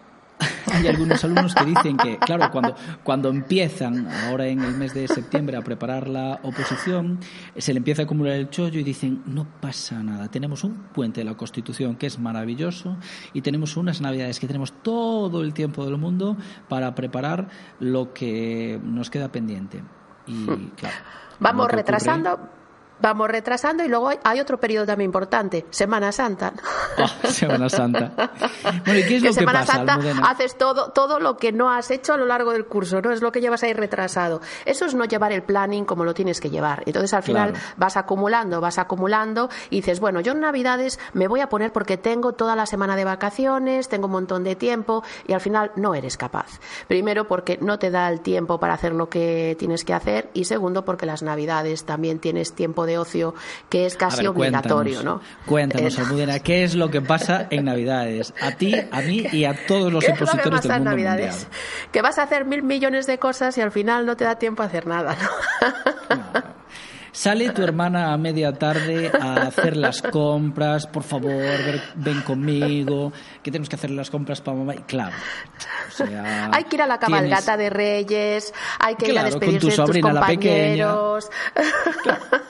Hay 0.72 0.88
algunos 0.88 1.24
alumnos 1.24 1.56
que 1.56 1.66
dicen 1.66 1.98
que, 1.98 2.18
claro, 2.18 2.50
cuando, 2.52 2.76
cuando 3.04 3.30
empiezan 3.30 4.08
ahora 4.08 4.48
en 4.48 4.62
el 4.62 4.76
mes 4.76 4.94
de 4.94 5.08
septiembre 5.08 5.58
a 5.58 5.62
preparar 5.62 6.08
la 6.08 6.40
oposición, 6.44 7.20
se 7.58 7.74
le 7.74 7.78
empieza 7.78 8.04
a 8.04 8.06
acumular 8.06 8.34
el 8.34 8.50
chollo 8.50 8.80
y 8.80 8.84
dicen, 8.84 9.24
no 9.26 9.48
pasa 9.60 10.02
nada, 10.04 10.30
tenemos 10.30 10.64
un 10.64 10.76
puente 10.94 11.22
de 11.22 11.26
la 11.26 11.36
Constitución 11.36 11.96
que 11.96 12.08
es 12.08 12.20
maravilloso 12.20 12.98
y 13.34 13.42
tenemos 13.42 13.78
unas 13.78 14.02
navidades 14.02 14.40
que 14.40 14.48
tenemos 14.48 14.74
todo 14.82 15.42
el 15.42 15.54
tiempo 15.54 15.86
del 15.86 15.98
mundo 15.98 16.38
para 16.68 16.94
preparar 16.96 17.50
lo 17.80 18.14
que 18.14 18.80
nos 18.84 19.10
queda 19.10 19.32
pendiente. 19.32 19.84
Y 20.28 20.34
hmm. 20.34 20.72
claro. 20.76 20.96
Vamos 21.40 21.72
retrasando 21.72 22.61
vamos 23.02 23.30
retrasando 23.30 23.84
y 23.84 23.88
luego 23.88 24.12
hay 24.24 24.40
otro 24.40 24.60
periodo 24.60 24.86
también 24.86 25.10
importante, 25.10 25.66
Semana 25.70 26.12
Santa. 26.12 26.54
Ah, 26.98 27.08
Semana 27.28 27.70
Santa. 27.70 28.12
Bueno, 28.86 29.00
¿y 29.00 29.04
qué 29.04 29.16
es 29.18 29.24
lo 29.24 29.30
que 29.30 29.34
Semana 29.34 29.60
pasa, 29.62 29.74
Santa 29.74 30.00
haces 30.30 30.58
todo, 30.58 30.92
todo 30.92 31.20
lo 31.20 31.38
que 31.38 31.52
no 31.52 31.72
has 31.72 31.92
hecho 31.92 32.14
a 32.14 32.18
lo 32.18 32.26
largo 32.26 32.52
del 32.52 32.66
curso, 32.66 33.02
¿no? 33.02 33.12
Es 33.12 33.22
lo 33.22 33.32
que 33.32 33.42
llevas 33.42 33.64
ahí 33.64 33.74
retrasado. 33.74 34.42
Eso 34.66 34.86
es 34.86 34.94
no 34.94 35.06
llevar 35.06 35.32
el 35.32 35.44
planning 35.44 35.86
como 35.86 36.04
lo 36.04 36.14
tienes 36.14 36.40
que 36.40 36.50
llevar. 36.50 36.84
Entonces 36.86 37.14
al 37.14 37.24
final 37.24 37.54
vas 37.78 37.98
acumulando, 37.98 38.62
vas 38.62 38.78
acumulando 38.78 39.50
y 39.70 39.78
dices, 39.78 40.00
bueno, 40.00 40.22
yo 40.22 40.34
en 40.34 40.42
Navidades 40.42 41.00
me 41.14 41.28
voy 41.28 41.40
a 41.40 41.50
poner 41.50 41.72
porque 41.72 41.98
tengo 41.98 42.34
toda 42.34 42.56
la 42.56 42.66
semana 42.66 42.96
de 42.96 43.06
vacaciones, 43.06 43.90
tengo 43.90 44.06
un 44.06 44.14
montón 44.14 44.44
de 44.44 44.56
tiempo 44.56 45.04
y 45.28 45.34
al 45.34 45.42
final 45.42 45.72
no 45.76 45.96
eres 45.96 46.18
capaz. 46.18 46.60
Primero 46.88 47.28
porque 47.28 47.58
no 47.62 47.80
te 47.80 47.92
da 47.92 48.10
el 48.10 48.22
tiempo 48.22 48.60
para 48.60 48.74
hacer 48.74 48.94
lo 48.94 49.10
que 49.10 49.56
tienes 49.58 49.84
que 49.86 49.94
hacer 49.94 50.30
y 50.34 50.46
segundo 50.46 50.86
porque 50.86 51.06
las 51.06 51.24
Navidades 51.24 51.86
también 51.86 52.20
tienes 52.20 52.54
tiempo 52.54 52.86
de 52.86 52.91
ocio 52.98 53.34
que 53.70 53.86
es 53.86 53.96
casi 53.96 54.26
obligatorio, 54.26 55.04
¿no? 55.04 55.22
Cuéntanos, 55.46 55.98
Almudena, 56.00 56.40
¿qué 56.40 56.64
es 56.64 56.76
lo 56.76 56.90
que 56.90 57.02
pasa 57.02 57.48
en 57.50 57.66
Navidades? 57.66 58.34
A 58.42 58.52
ti, 58.52 58.76
a 58.92 59.02
mí 59.02 59.26
y 59.32 59.46
a 59.46 59.66
todos 59.68 59.92
los 59.92 60.08
opositores 60.08 60.62
del 60.62 60.72
mundo 60.72 60.90
Navidades? 60.92 61.48
Que 61.92 62.02
vas 62.02 62.20
a 62.20 62.24
hacer 62.24 62.46
mil 62.46 62.64
millones 62.64 63.08
de 63.08 63.20
cosas 63.20 63.58
y 63.58 63.62
al 63.62 63.72
final 63.72 64.06
no 64.06 64.16
te 64.18 64.24
da 64.24 64.36
tiempo 64.36 64.64
a 64.64 64.68
hacer 64.68 64.88
nada, 64.88 65.16
¿no? 66.10 66.61
Sale 67.12 67.50
tu 67.50 67.62
hermana 67.62 68.14
a 68.14 68.18
media 68.18 68.54
tarde 68.54 69.12
a 69.14 69.34
hacer 69.48 69.76
las 69.76 70.02
compras, 70.02 70.88
por 70.88 71.04
favor, 71.04 71.34
ven 71.96 72.22
conmigo, 72.22 73.12
que 73.44 73.52
tenemos 73.52 73.68
que 73.68 73.76
hacer 73.76 73.92
las 73.92 74.10
compras 74.10 74.40
para 74.40 74.58
mamá. 74.58 74.76
Y 74.76 74.80
claro, 74.80 75.16
hay 76.52 76.64
que 76.64 76.76
ir 76.78 76.82
a 76.82 76.88
la 76.88 77.00
cabalgata 77.00 77.58
de 77.58 77.70
Reyes, 77.70 78.54
hay 78.80 78.96
que 78.96 79.12
ir 79.12 79.20
a 79.20 79.26
despedirse 79.26 79.60
con 79.60 79.70
tu 79.70 79.76
sobrina, 79.76 80.14
La 80.14 80.26
pequeña. 80.26 80.96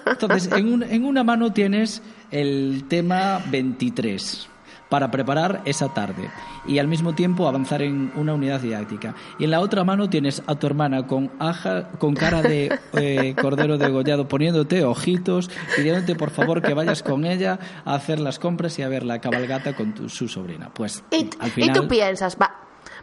Entonces, 0.06 0.52
en, 0.52 0.84
en 0.84 1.06
una 1.06 1.24
mano 1.24 1.52
tienes 1.52 2.04
el 2.30 2.86
tema 2.88 3.42
23 3.50 4.51
para 4.92 5.10
preparar 5.10 5.62
esa 5.64 5.94
tarde 5.94 6.30
y 6.68 6.78
al 6.80 6.90
mismo 6.90 7.16
tiempo 7.16 7.48
avanzar 7.48 7.82
en 7.82 8.12
una 8.16 8.34
unidad 8.34 8.60
didáctica. 8.60 9.16
Y 9.40 9.46
en 9.46 9.52
la 9.52 9.62
otra 9.62 9.86
mano 9.86 10.10
tienes 10.10 10.44
a 10.48 10.56
tu 10.56 10.68
hermana 10.68 11.08
con, 11.08 11.32
aja, 11.40 11.88
con 11.98 12.14
cara 12.14 12.42
de 12.42 12.78
eh, 12.94 13.34
cordero 13.42 13.78
degollado 13.78 14.28
poniéndote 14.28 14.84
ojitos, 14.84 15.50
pidiéndote 15.78 16.16
por 16.16 16.30
favor 16.30 16.62
que 16.62 16.74
vayas 16.74 17.04
con 17.04 17.24
ella 17.24 17.58
a 17.86 17.96
hacer 17.96 18.20
las 18.20 18.38
compras 18.38 18.78
y 18.80 18.82
a 18.82 18.90
ver 18.90 19.04
la 19.04 19.22
cabalgata 19.22 19.78
con 19.78 20.10
su 20.10 20.28
sobrina. 20.28 20.70
Pues 20.74 21.06
y, 21.10 21.30
al 21.40 21.52
final... 21.52 21.70
y 21.70 21.80
tú 21.80 21.88
piensas, 21.88 22.38
va, 22.40 22.52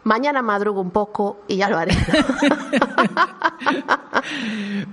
mañana 0.03 0.41
madrugo 0.41 0.81
un 0.81 0.91
poco 0.91 1.41
y 1.47 1.57
ya 1.57 1.69
lo 1.69 1.77
haré. 1.77 1.95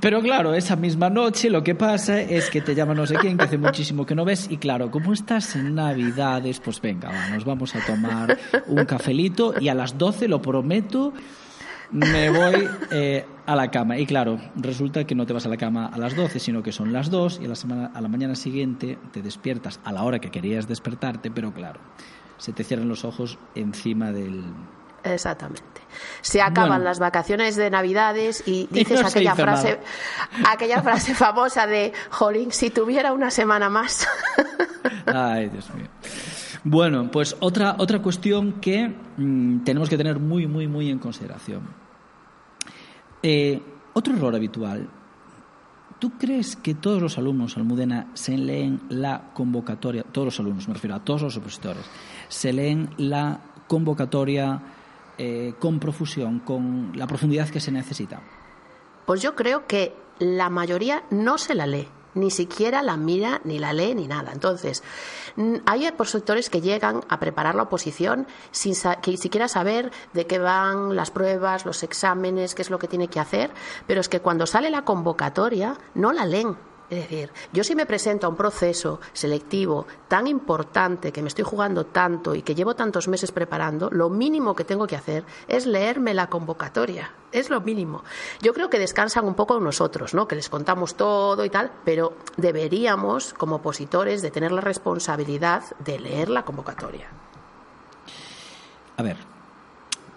Pero 0.01 0.21
claro, 0.21 0.55
esa 0.55 0.77
misma 0.77 1.11
noche 1.11 1.51
lo 1.51 1.63
que 1.63 1.75
pasa 1.75 2.21
es 2.21 2.51
que 2.51 2.61
te 2.61 2.75
llama 2.75 2.95
no 2.95 3.07
sé 3.07 3.17
quién, 3.17 3.37
que 3.37 3.45
hace 3.45 3.59
muchísimo 3.59 4.07
que 4.07 4.15
no 4.15 4.25
ves, 4.25 4.47
y 4.51 4.59
claro, 4.59 4.91
como 4.91 5.13
estás 5.13 5.57
en 5.57 5.75
Navidades, 5.75 6.61
pues 6.61 6.81
venga, 6.81 7.11
nos 7.31 7.45
vamos 7.45 7.75
a 7.75 7.81
tomar 7.85 8.39
un 8.67 8.85
cafelito 8.85 9.55
y 9.59 9.69
a 9.69 9.75
las 9.75 9.99
12, 9.99 10.29
lo 10.29 10.41
prometo, 10.41 11.13
me 11.91 12.31
voy 12.31 12.69
eh, 12.91 13.25
a 13.47 13.57
la 13.57 13.71
cama. 13.71 13.99
Y 13.99 14.07
claro, 14.07 14.39
resulta 14.57 15.05
que 15.05 15.15
no 15.15 15.27
te 15.27 15.33
vas 15.33 15.47
a 15.47 15.49
la 15.49 15.57
cama 15.57 15.87
a 15.87 15.99
las 15.99 16.17
12, 16.17 16.39
sino 16.39 16.63
que 16.63 16.73
son 16.73 16.93
las 16.93 17.11
2 17.11 17.41
y 17.43 17.47
a 17.47 17.49
la, 17.49 17.55
semana, 17.55 17.91
a 17.95 18.01
la 18.01 18.09
mañana 18.09 18.35
siguiente 18.35 18.99
te 19.13 19.23
despiertas 19.23 19.81
a 19.85 19.93
la 19.93 20.03
hora 20.03 20.19
que 20.19 20.31
querías 20.31 20.69
despertarte, 20.69 21.31
pero 21.31 21.53
claro, 21.53 21.81
se 22.39 22.53
te 22.53 22.65
cierran 22.65 22.89
los 22.89 23.05
ojos 23.05 23.39
encima 23.55 24.13
del... 24.13 24.45
Exactamente. 25.13 25.65
Se 26.21 26.43
acaban 26.43 26.85
las 26.85 26.99
vacaciones 26.99 27.57
de 27.57 27.71
Navidades 27.71 28.43
y 28.47 28.67
dices 28.71 29.05
aquella 29.05 29.35
frase, 29.35 29.79
aquella 30.47 30.83
frase 30.83 31.15
famosa 31.15 31.67
de 31.67 31.93
Jolín, 32.11 32.53
si 32.53 32.71
tuviera 32.71 33.13
una 33.13 33.31
semana 33.31 33.69
más. 33.71 34.07
Ay, 35.07 35.49
Dios 35.49 35.73
mío. 35.75 35.87
Bueno, 36.65 37.11
pues 37.11 37.37
otra, 37.41 37.77
otra 37.79 38.03
cuestión 38.03 38.55
que 38.55 38.93
mm, 39.17 39.63
tenemos 39.63 39.89
que 39.89 39.97
tener 39.97 40.19
muy, 40.19 40.47
muy, 40.47 40.67
muy 40.67 40.91
en 40.91 40.99
consideración. 40.99 41.63
Eh, 43.23 43.63
otro 43.93 44.15
error 44.15 44.35
habitual. 44.35 44.89
¿Tú 45.99 46.19
crees 46.19 46.57
que 46.57 46.75
todos 46.75 47.01
los 47.01 47.17
alumnos, 47.17 47.57
Almudena, 47.57 48.09
se 48.15 48.37
leen 48.37 48.83
la 48.91 49.31
convocatoria, 49.33 50.03
todos 50.03 50.27
los 50.27 50.41
alumnos, 50.41 50.69
me 50.69 50.75
refiero 50.75 50.97
a 50.97 51.05
todos 51.05 51.23
los 51.23 51.37
opositores, 51.37 51.85
se 52.29 52.53
leen 52.53 52.91
la 52.99 53.41
convocatoria 53.67 54.61
eh, 55.19 55.55
con 55.59 55.79
profusión, 55.79 56.41
con 56.41 56.93
la 56.95 57.07
profundidad 57.07 57.49
que 57.49 57.61
se 57.61 57.73
necesita? 57.73 58.21
Pues 59.07 59.23
yo 59.23 59.35
creo 59.35 59.67
que 59.67 59.95
la 60.19 60.51
mayoría 60.51 61.05
no 61.11 61.39
se 61.39 61.55
la 61.55 61.67
lee 61.67 61.89
ni 62.17 62.31
siquiera 62.31 62.83
la 62.83 62.97
mira, 62.97 63.41
ni 63.45 63.59
la 63.59 63.73
lee, 63.73 63.95
ni 63.95 64.09
nada. 64.09 64.33
Entonces, 64.33 64.83
hay 65.67 65.87
opositores 65.87 66.51
que 66.51 66.61
llegan 66.61 67.03
a 67.09 67.21
preparar 67.21 67.55
la 67.55 67.65
oposición 67.65 68.27
sin 68.51 68.75
que 69.03 69.17
siquiera 69.17 69.49
saber 69.49 69.93
de 70.15 70.27
qué 70.27 70.39
van 70.39 70.97
las 70.97 71.11
pruebas, 71.11 71.67
los 71.67 71.83
exámenes, 71.83 72.55
qué 72.55 72.63
es 72.63 72.71
lo 72.71 72.79
que 72.79 72.89
tiene 72.89 73.09
que 73.09 73.21
hacer, 73.21 73.51
pero 73.87 74.01
es 74.01 74.09
que 74.09 74.21
cuando 74.21 74.47
sale 74.47 74.71
la 74.71 74.83
convocatoria 74.83 75.77
no 75.95 76.13
la 76.13 76.27
leen 76.27 76.57
es 76.89 76.99
decir, 76.99 77.33
yo 77.53 77.65
si 77.65 77.75
me 77.75 77.85
presento 77.85 78.27
a 78.27 78.31
un 78.31 78.37
proceso 78.37 79.01
selectivo 79.13 79.87
tan 80.07 80.29
importante, 80.29 81.11
que 81.11 81.21
me 81.21 81.29
estoy 81.29 81.45
jugando 81.45 81.87
tanto 81.87 82.35
y 82.35 82.43
que 82.43 82.55
llevo 82.55 82.77
tantos 82.77 83.09
meses 83.09 83.33
preparando, 83.33 83.91
lo 83.91 84.09
mínimo 84.09 84.55
que 84.55 84.65
tengo 84.65 84.87
que 84.87 84.95
hacer 84.95 85.25
es 85.49 85.67
leerme 85.67 86.15
la 86.15 86.29
convocatoria. 86.29 87.11
Es 87.33 87.51
lo 87.51 87.61
mínimo. 87.61 88.05
Yo 88.41 88.55
creo 88.55 88.71
que 88.71 88.79
descansan 88.79 89.27
un 89.27 89.35
poco 89.35 89.59
nosotros, 89.59 90.15
¿no? 90.15 90.29
Que 90.29 90.37
les 90.37 90.49
contamos 90.49 90.95
todo 90.95 91.45
y 91.45 91.51
tal, 91.51 91.73
pero 91.85 92.15
deberíamos, 92.37 93.35
como 93.35 93.57
opositores, 93.57 94.23
de 94.23 94.31
tener 94.31 94.53
la 94.53 94.61
responsabilidad 94.61 95.65
de 95.81 95.99
leer 95.99 96.29
la 96.29 96.45
convocatoria. 96.45 97.09
A 98.97 99.03
ver, 99.03 99.17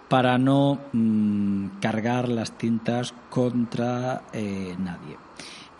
para 0.08 0.38
no 0.38 0.78
mm, 0.92 1.80
cargar 1.80 2.28
las 2.28 2.52
tintas 2.52 3.12
contra 3.28 4.22
eh, 4.32 4.76
nadie 4.78 5.18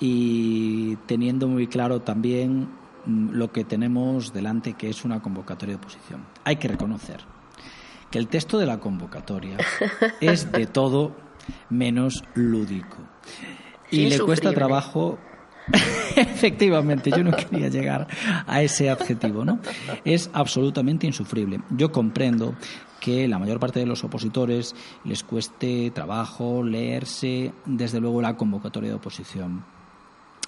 y 0.00 0.96
teniendo 1.06 1.46
muy 1.46 1.66
claro 1.66 2.00
también 2.00 2.68
mm, 3.04 3.30
lo 3.32 3.52
que 3.52 3.64
tenemos 3.64 4.32
delante, 4.32 4.72
que 4.72 4.88
es 4.88 5.04
una 5.04 5.20
convocatoria 5.20 5.74
de 5.74 5.78
oposición. 5.78 6.24
Hay 6.44 6.56
que 6.56 6.68
reconocer 6.68 7.20
que 8.10 8.18
el 8.18 8.26
texto 8.26 8.58
de 8.58 8.66
la 8.66 8.80
convocatoria 8.80 9.58
es 10.20 10.50
de 10.50 10.66
todo 10.66 11.14
menos 11.68 12.24
lúdico. 12.34 12.96
Y 13.90 14.08
le 14.08 14.18
cuesta 14.20 14.52
trabajo. 14.52 15.18
Efectivamente, 16.16 17.10
yo 17.10 17.22
no 17.22 17.32
quería 17.32 17.68
llegar 17.68 18.08
a 18.46 18.62
ese 18.62 18.90
adjetivo, 18.90 19.44
¿no? 19.44 19.60
Es 20.04 20.30
absolutamente 20.32 21.06
insufrible. 21.06 21.60
Yo 21.70 21.92
comprendo 21.92 22.54
que 23.00 23.28
la 23.28 23.38
mayor 23.38 23.60
parte 23.60 23.78
de 23.78 23.86
los 23.86 24.02
opositores 24.02 24.74
les 25.04 25.22
cueste 25.22 25.90
trabajo 25.90 26.64
leerse, 26.64 27.52
desde 27.66 28.00
luego, 28.00 28.20
la 28.20 28.36
convocatoria 28.36 28.90
de 28.90 28.96
oposición 28.96 29.64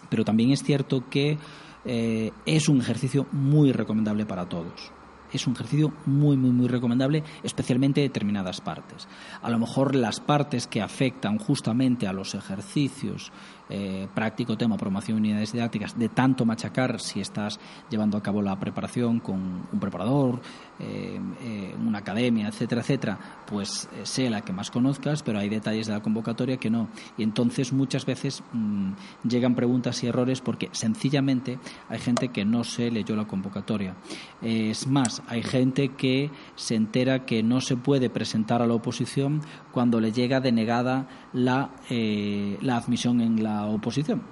pero 0.09 0.25
también 0.25 0.51
es 0.51 0.63
cierto 0.63 1.09
que 1.09 1.39
eh, 1.85 2.31
es 2.47 2.69
un 2.69 2.81
ejercicio 2.81 3.27
muy 3.33 3.73
recomendable 3.73 4.25
para 4.27 4.49
todos. 4.49 4.93
Es 5.33 5.47
un 5.47 5.55
ejercicio 5.55 5.93
muy, 6.07 6.37
muy, 6.37 6.51
muy 6.51 6.69
recomendable, 6.69 7.23
especialmente 7.43 8.01
determinadas 8.01 8.61
partes. 8.61 9.09
A 9.43 9.51
lo 9.51 9.59
mejor 9.59 9.95
las 9.95 10.21
partes 10.21 10.67
que 10.67 10.83
afectan 10.83 11.39
justamente 11.39 12.07
a 12.07 12.13
los 12.13 12.35
ejercicios 12.35 13.33
eh, 13.75 14.07
práctico 14.13 14.59
tema 14.59 14.77
promoción 14.77 15.17
de 15.17 15.21
unidades 15.23 15.53
didácticas, 15.53 15.99
de 15.99 16.11
tanto 16.11 16.45
machacar 16.45 17.01
si 17.01 17.23
estás 17.23 17.59
llevando 17.89 18.19
a 18.19 18.23
cabo 18.23 18.43
la 18.43 18.59
preparación 18.61 19.19
con 19.21 19.67
un 19.73 19.81
preparador, 19.81 20.43
eh, 20.79 21.19
eh, 21.41 21.75
una 21.81 22.01
academia, 22.01 22.49
etcétera, 22.49 22.83
etcétera, 22.83 23.19
pues 23.47 23.89
sé 24.03 24.29
la 24.29 24.43
que 24.43 24.53
más 24.53 24.71
conozcas, 24.71 25.23
pero 25.23 25.39
hay 25.39 25.49
detalles 25.49 25.87
de 25.87 25.95
la 25.95 26.03
convocatoria 26.03 26.59
que 26.59 26.69
no. 26.69 26.89
Y 27.17 27.23
entonces 27.23 27.73
muchas 27.73 28.05
veces 28.05 28.43
mm, 28.53 28.93
llegan 29.27 29.55
preguntas 29.55 30.03
y 30.03 30.09
errores 30.09 30.43
porque 30.43 30.69
sencillamente 30.73 31.59
hay 31.89 31.99
gente 31.99 32.29
que 32.29 32.45
no 32.45 32.65
se 32.65 32.91
leyó 32.91 33.17
la 33.17 33.25
convocatoria. 33.25 33.95
es 34.43 34.87
más, 34.87 35.22
hay 35.29 35.43
gente 35.43 35.89
que 35.91 36.31
se 36.57 36.75
entera 36.75 37.25
que 37.25 37.43
no 37.43 37.61
se 37.61 37.77
puede 37.77 38.11
presentar 38.11 38.63
a 38.63 38.67
la 38.67 38.75
oposición 38.75 39.43
cuando 39.73 40.01
le 40.01 40.13
llega 40.13 40.41
denegada 40.41 41.09
la, 41.33 41.71
la 41.89 42.77
admisión 42.77 43.21
en 43.21 43.43
la 43.43 43.67
oposición. 43.67 44.23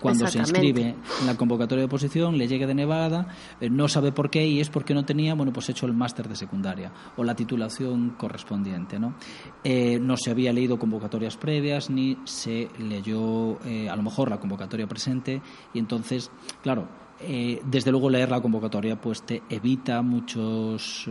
Cuando 0.00 0.26
se 0.26 0.38
inscribe 0.38 0.96
en 1.20 1.26
la 1.26 1.36
convocatoria 1.36 1.82
de 1.82 1.86
oposición, 1.86 2.38
le 2.38 2.48
llega 2.48 2.66
de 2.66 2.74
Nevada, 2.74 3.28
eh, 3.60 3.68
no 3.68 3.86
sabe 3.86 4.12
por 4.12 4.30
qué 4.30 4.46
y 4.46 4.60
es 4.60 4.70
porque 4.70 4.94
no 4.94 5.04
tenía, 5.04 5.34
bueno, 5.34 5.52
pues 5.52 5.68
hecho 5.68 5.86
el 5.86 5.92
máster 5.92 6.28
de 6.28 6.36
secundaria 6.36 6.90
o 7.16 7.24
la 7.24 7.34
titulación 7.34 8.10
correspondiente, 8.10 8.98
¿no? 8.98 9.14
Eh, 9.62 9.98
no 10.00 10.16
se 10.16 10.30
había 10.30 10.52
leído 10.52 10.78
convocatorias 10.78 11.36
previas 11.36 11.90
ni 11.90 12.16
se 12.24 12.68
leyó, 12.78 13.60
eh, 13.66 13.90
a 13.90 13.96
lo 13.96 14.02
mejor, 14.02 14.30
la 14.30 14.40
convocatoria 14.40 14.86
presente 14.86 15.42
y 15.74 15.78
entonces, 15.78 16.30
claro, 16.62 16.88
desde 17.20 17.90
luego 17.90 18.08
leer 18.08 18.30
la 18.30 18.40
convocatoria 18.40 19.00
pues 19.00 19.22
te 19.22 19.42
evita 19.50 20.00
muchos 20.00 21.06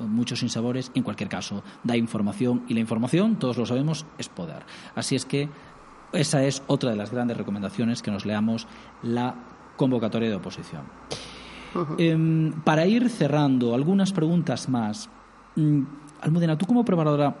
muchos 0.00 0.42
insabores 0.42 0.90
en 0.94 1.04
cualquier 1.04 1.28
caso 1.28 1.62
da 1.84 1.96
información 1.96 2.64
y 2.66 2.74
la 2.74 2.80
información 2.80 3.36
todos 3.36 3.56
lo 3.56 3.64
sabemos 3.64 4.04
es 4.18 4.28
poder 4.28 4.64
así 4.96 5.14
es 5.14 5.24
que 5.24 5.48
esa 6.14 6.44
es 6.44 6.62
otra 6.66 6.90
de 6.90 6.96
las 6.96 7.10
grandes 7.10 7.36
recomendaciones 7.36 8.02
que 8.02 8.10
nos 8.10 8.24
leamos 8.24 8.66
la 9.02 9.34
convocatoria 9.76 10.28
de 10.28 10.36
oposición. 10.36 10.82
Em, 11.98 12.52
para 12.62 12.86
ir 12.86 13.10
cerrando, 13.10 13.74
algunas 13.74 14.12
preguntas 14.12 14.68
más. 14.68 15.10
Mm, 15.56 15.82
Almudena, 16.20 16.56
tú 16.56 16.66
como 16.66 16.84
preparadora, 16.84 17.36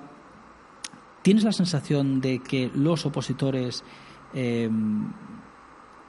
¿tienes 1.22 1.44
la 1.44 1.52
sensación 1.52 2.20
de 2.20 2.40
que 2.40 2.70
los 2.74 3.06
opositores 3.06 3.84
em, 4.34 5.12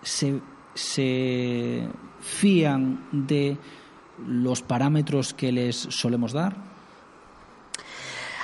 se, 0.02 0.42
se 0.76 1.88
fían 2.22 3.08
de 3.12 3.58
los 4.28 4.62
parámetros 4.62 5.34
que 5.34 5.52
les 5.52 5.76
solemos 5.90 6.34
dar? 6.34 6.75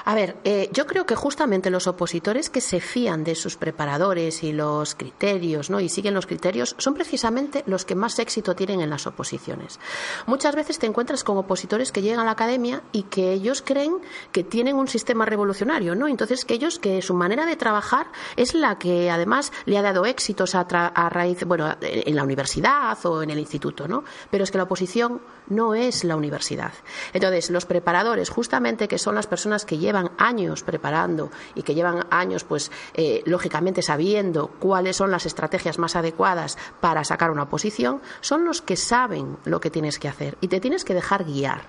A 0.06 0.16
ver, 0.16 0.38
eh, 0.44 0.70
yo 0.74 0.88
creo 0.88 1.06
que 1.06 1.16
justamente 1.16 1.70
los 1.70 1.88
opositores 1.88 2.50
que 2.50 2.62
se 2.62 2.80
fían 2.80 3.24
de 3.24 3.36
sus 3.36 3.58
preparadores 3.58 4.44
y 4.44 4.52
los 4.52 4.96
criterios, 4.96 5.70
¿no? 5.70 5.80
Y 5.80 5.90
siguen 5.90 6.14
los 6.14 6.26
criterios, 6.26 6.76
son 6.78 6.94
precisamente 6.94 7.64
los 7.68 7.86
que 7.86 7.96
más 7.96 8.18
éxito 8.20 8.56
tienen 8.56 8.82
en 8.82 8.90
las 8.90 9.08
oposiciones. 9.08 9.80
Muchas 10.26 10.56
veces 10.56 10.80
te 10.80 10.88
encuentras 10.88 11.24
con 11.24 11.38
opositores 11.38 11.92
que 11.92 12.02
llegan 12.02 12.20
a 12.20 12.26
la 12.26 12.32
academia 12.32 12.82
y 12.92 13.04
que 13.04 13.32
ellos 13.32 13.62
creen 13.62 13.98
que 14.32 14.44
tienen 14.44 14.76
un 14.76 14.88
sistema 14.88 15.26
revolucionario, 15.26 15.96
¿no? 15.96 16.08
Entonces 16.08 16.46
que 16.46 16.56
ellos 16.56 16.80
que 16.80 17.02
su 17.02 17.14
manera 17.14 17.46
de 17.46 17.56
trabajar 17.56 18.08
es 18.36 18.54
la 18.54 18.78
que 18.78 19.12
además 19.12 19.52
le 19.66 19.78
ha 19.78 19.82
dado 19.82 20.06
éxitos 20.06 20.56
a, 20.56 20.62
a 20.62 21.10
raíz, 21.10 21.44
bueno, 21.46 21.76
en 21.82 22.16
la 22.16 22.24
universidad 22.24 22.98
o 23.06 23.22
en 23.22 23.30
el 23.30 23.40
instituto, 23.40 23.88
¿no? 23.88 24.04
Pero 24.30 24.44
es 24.44 24.52
que 24.52 24.58
la 24.58 24.64
oposición 24.64 25.22
no 25.48 25.76
es 25.76 26.04
la 26.04 26.16
universidad. 26.16 26.72
Entonces, 27.14 27.50
los 27.50 27.66
preparadores, 27.66 28.30
justamente 28.30 28.88
que 28.88 28.98
son 28.98 29.16
las 29.16 29.28
personas 29.28 29.66
que 29.66 29.78
llevan 29.78 29.91
años 30.18 30.64
preparando 30.64 31.30
y 31.56 31.64
que 31.64 31.76
llevan 31.76 32.06
años, 32.10 32.44
pues, 32.44 32.72
eh, 32.94 33.24
lógicamente 33.26 33.82
sabiendo 33.82 34.48
cuáles 34.60 34.98
son 34.98 35.12
las 35.12 35.26
estrategias 35.26 35.80
más 35.80 35.96
adecuadas 35.96 36.58
para 36.80 37.04
sacar 37.04 37.32
una 37.32 37.50
posición, 37.50 38.02
son 38.22 38.46
los 38.46 38.62
que 38.62 38.76
saben 38.76 39.38
lo 39.46 39.60
que 39.60 39.70
tienes 39.70 40.00
que 40.00 40.08
hacer 40.08 40.38
y 40.42 40.48
te 40.48 40.60
tienes 40.60 40.86
que 40.86 40.94
dejar 40.94 41.26
guiar. 41.26 41.62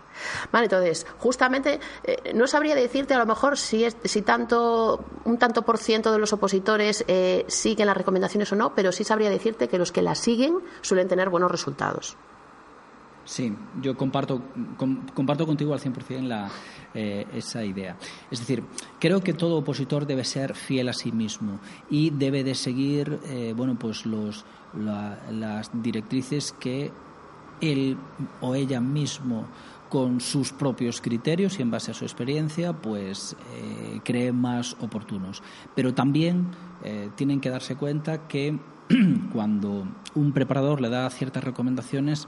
Vale, 0.51 0.67
entonces, 0.67 1.07
justamente, 1.19 1.81
eh, 2.05 2.33
no 2.35 2.47
sabría 2.47 2.75
decirte 2.75 3.15
a 3.15 3.19
lo 3.19 3.27
mejor 3.27 3.59
si, 3.59 3.87
si 4.05 4.23
tanto, 4.23 5.05
un 5.25 5.39
tanto 5.39 5.63
por 5.63 5.79
ciento 5.79 6.13
de 6.13 6.19
los 6.19 6.33
opositores 6.33 7.05
eh, 7.09 7.45
siguen 7.49 7.87
las 7.87 7.97
recomendaciones 7.97 8.53
o 8.53 8.57
no, 8.57 8.75
pero 8.75 8.93
sí 8.93 9.05
sabría 9.05 9.31
decirte 9.31 9.69
que 9.69 9.79
los 9.79 9.93
que 9.93 10.03
las 10.03 10.19
siguen 10.19 10.59
suelen 10.83 11.09
tener 11.09 11.29
buenos 11.29 11.51
resultados. 11.51 12.17
Sí, 13.25 13.55
yo 13.81 13.97
comparto, 13.97 14.43
comparto 15.15 15.47
contigo 15.47 15.73
al 15.73 15.81
100% 15.81 16.23
la, 16.23 16.51
eh, 16.93 17.27
esa 17.35 17.65
idea. 17.65 17.97
Es 18.31 18.41
decir, 18.41 18.65
creo 18.99 19.21
que 19.21 19.33
todo 19.33 19.59
opositor 19.59 20.07
debe 20.07 20.25
ser 20.25 20.55
fiel 20.55 20.89
a 20.89 20.93
sí 20.93 21.13
mismo 21.13 21.61
y 21.89 22.11
debe 22.11 22.43
de 22.43 22.55
seguir 22.55 23.21
eh, 23.27 23.55
bueno, 23.57 23.79
pues 23.79 24.07
los, 24.07 24.45
las 24.75 25.71
directrices 25.83 26.53
que 26.53 26.91
él 27.61 27.97
o 28.41 28.55
ella 28.55 28.81
mismo 28.81 29.47
con 29.89 30.23
sus 30.23 30.53
propios 30.53 31.03
criterios 31.03 31.59
y 31.59 31.63
en 31.63 31.71
base 31.71 31.91
a 31.91 31.95
su 31.95 32.05
experiencia, 32.05 32.73
pues 32.73 33.37
eh, 33.55 34.01
creen 34.03 34.37
más 34.37 34.75
oportunos. 34.81 35.43
Pero 35.75 35.93
también 35.93 36.47
eh, 36.83 37.11
tienen 37.15 37.41
que 37.41 37.51
darse 37.51 37.77
cuenta 37.77 38.27
que 38.27 38.59
cuando 39.35 39.87
un 40.15 40.33
preparador 40.33 40.81
le 40.81 40.89
da 40.89 41.11
ciertas 41.11 41.45
recomendaciones, 41.45 42.27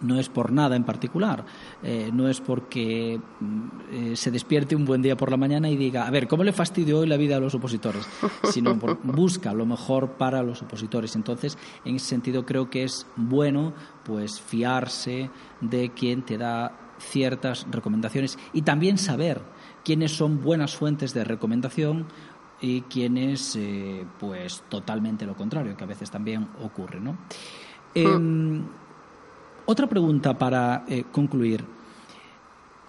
no 0.00 0.18
es 0.18 0.28
por 0.28 0.52
nada 0.52 0.76
en 0.76 0.84
particular, 0.84 1.44
eh, 1.82 2.10
no 2.12 2.28
es 2.28 2.40
porque 2.40 3.20
mm, 3.40 4.14
se 4.14 4.30
despierte 4.30 4.76
un 4.76 4.84
buen 4.84 5.02
día 5.02 5.16
por 5.16 5.30
la 5.30 5.36
mañana 5.36 5.68
y 5.70 5.76
diga, 5.76 6.06
a 6.06 6.10
ver, 6.10 6.28
¿cómo 6.28 6.44
le 6.44 6.52
fastidio 6.52 7.00
hoy 7.00 7.06
la 7.06 7.16
vida 7.16 7.36
a 7.36 7.40
los 7.40 7.54
opositores? 7.54 8.06
Sino 8.44 8.78
por, 8.78 8.98
busca 9.02 9.52
lo 9.52 9.66
mejor 9.66 10.12
para 10.12 10.42
los 10.42 10.62
opositores. 10.62 11.16
Entonces, 11.16 11.58
en 11.84 11.96
ese 11.96 12.06
sentido, 12.06 12.44
creo 12.44 12.70
que 12.70 12.84
es 12.84 13.06
bueno 13.16 13.74
pues 14.04 14.40
fiarse 14.40 15.30
de 15.60 15.90
quien 15.90 16.22
te 16.22 16.38
da 16.38 16.72
ciertas 16.98 17.66
recomendaciones 17.70 18.38
y 18.52 18.62
también 18.62 18.98
saber 18.98 19.42
quiénes 19.84 20.12
son 20.12 20.42
buenas 20.42 20.76
fuentes 20.76 21.14
de 21.14 21.24
recomendación 21.24 22.06
y 22.60 22.82
quiénes, 22.82 23.56
eh, 23.56 24.04
pues, 24.18 24.64
totalmente 24.68 25.26
lo 25.26 25.36
contrario, 25.36 25.76
que 25.76 25.84
a 25.84 25.86
veces 25.86 26.10
también 26.10 26.48
ocurre, 26.62 27.00
¿no? 27.00 27.16
Em, 27.94 28.64
otra 29.70 29.86
pregunta 29.86 30.38
para 30.38 30.84
eh, 30.88 31.04
concluir. 31.12 31.62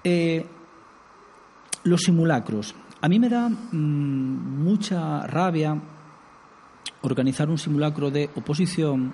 Eh, 0.02 0.46
los 1.84 2.04
simulacros. 2.04 2.74
A 3.02 3.10
mí 3.10 3.20
me 3.20 3.28
da 3.28 3.50
mm, 3.50 4.64
mucha 4.64 5.28
rabia 5.28 5.78
organizar 7.02 7.50
un 7.50 7.58
simulacro 7.58 8.12
de 8.12 8.30
oposición 8.34 9.14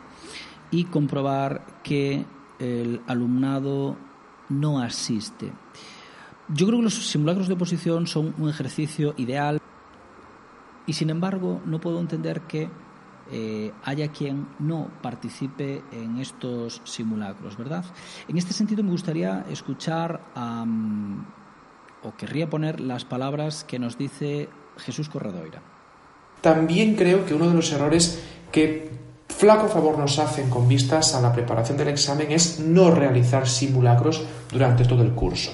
y 0.69 0.85
comprobar 0.85 1.81
que 1.83 2.25
el 2.59 3.01
alumnado 3.07 3.97
no 4.49 4.79
asiste. 4.79 5.51
Yo 6.49 6.67
creo 6.67 6.79
que 6.79 6.83
los 6.83 6.93
simulacros 6.93 7.47
de 7.47 7.55
oposición 7.55 8.05
son 8.05 8.35
un 8.37 8.47
ejercicio 8.47 9.15
ideal 9.17 9.59
y 10.85 10.93
sin 10.93 11.09
embargo 11.09 11.61
no 11.65 11.81
puedo 11.81 11.99
entender 11.99 12.41
que 12.41 12.69
eh, 13.31 13.71
haya 13.83 14.09
quien 14.09 14.47
no 14.59 14.89
participe 15.01 15.83
en 15.91 16.17
estos 16.17 16.81
simulacros, 16.83 17.57
¿verdad? 17.57 17.83
En 18.27 18.37
este 18.37 18.53
sentido 18.53 18.83
me 18.83 18.91
gustaría 18.91 19.45
escuchar 19.49 20.21
o 22.03 22.15
querría 22.15 22.49
poner 22.49 22.79
las 22.79 23.03
palabras 23.05 23.63
que 23.63 23.79
nos 23.79 23.97
dice 23.97 24.47
Jesús 24.77 25.09
Corredoira. 25.09 25.61
También 26.41 26.95
creo 26.95 27.25
que 27.25 27.33
uno 27.33 27.49
de 27.49 27.55
los 27.55 27.71
errores 27.71 28.23
que 28.51 28.91
flaco 29.27 29.67
favor 29.67 29.97
nos 29.97 30.19
hacen 30.19 30.49
con 30.49 30.67
vistas 30.67 31.15
a 31.15 31.21
la 31.21 31.33
preparación 31.33 31.77
del 31.77 31.87
examen 31.87 32.31
es 32.31 32.59
no 32.59 32.91
realizar 32.91 33.47
simulacros 33.47 34.23
durante 34.51 34.85
todo 34.85 35.01
el 35.01 35.11
curso. 35.11 35.51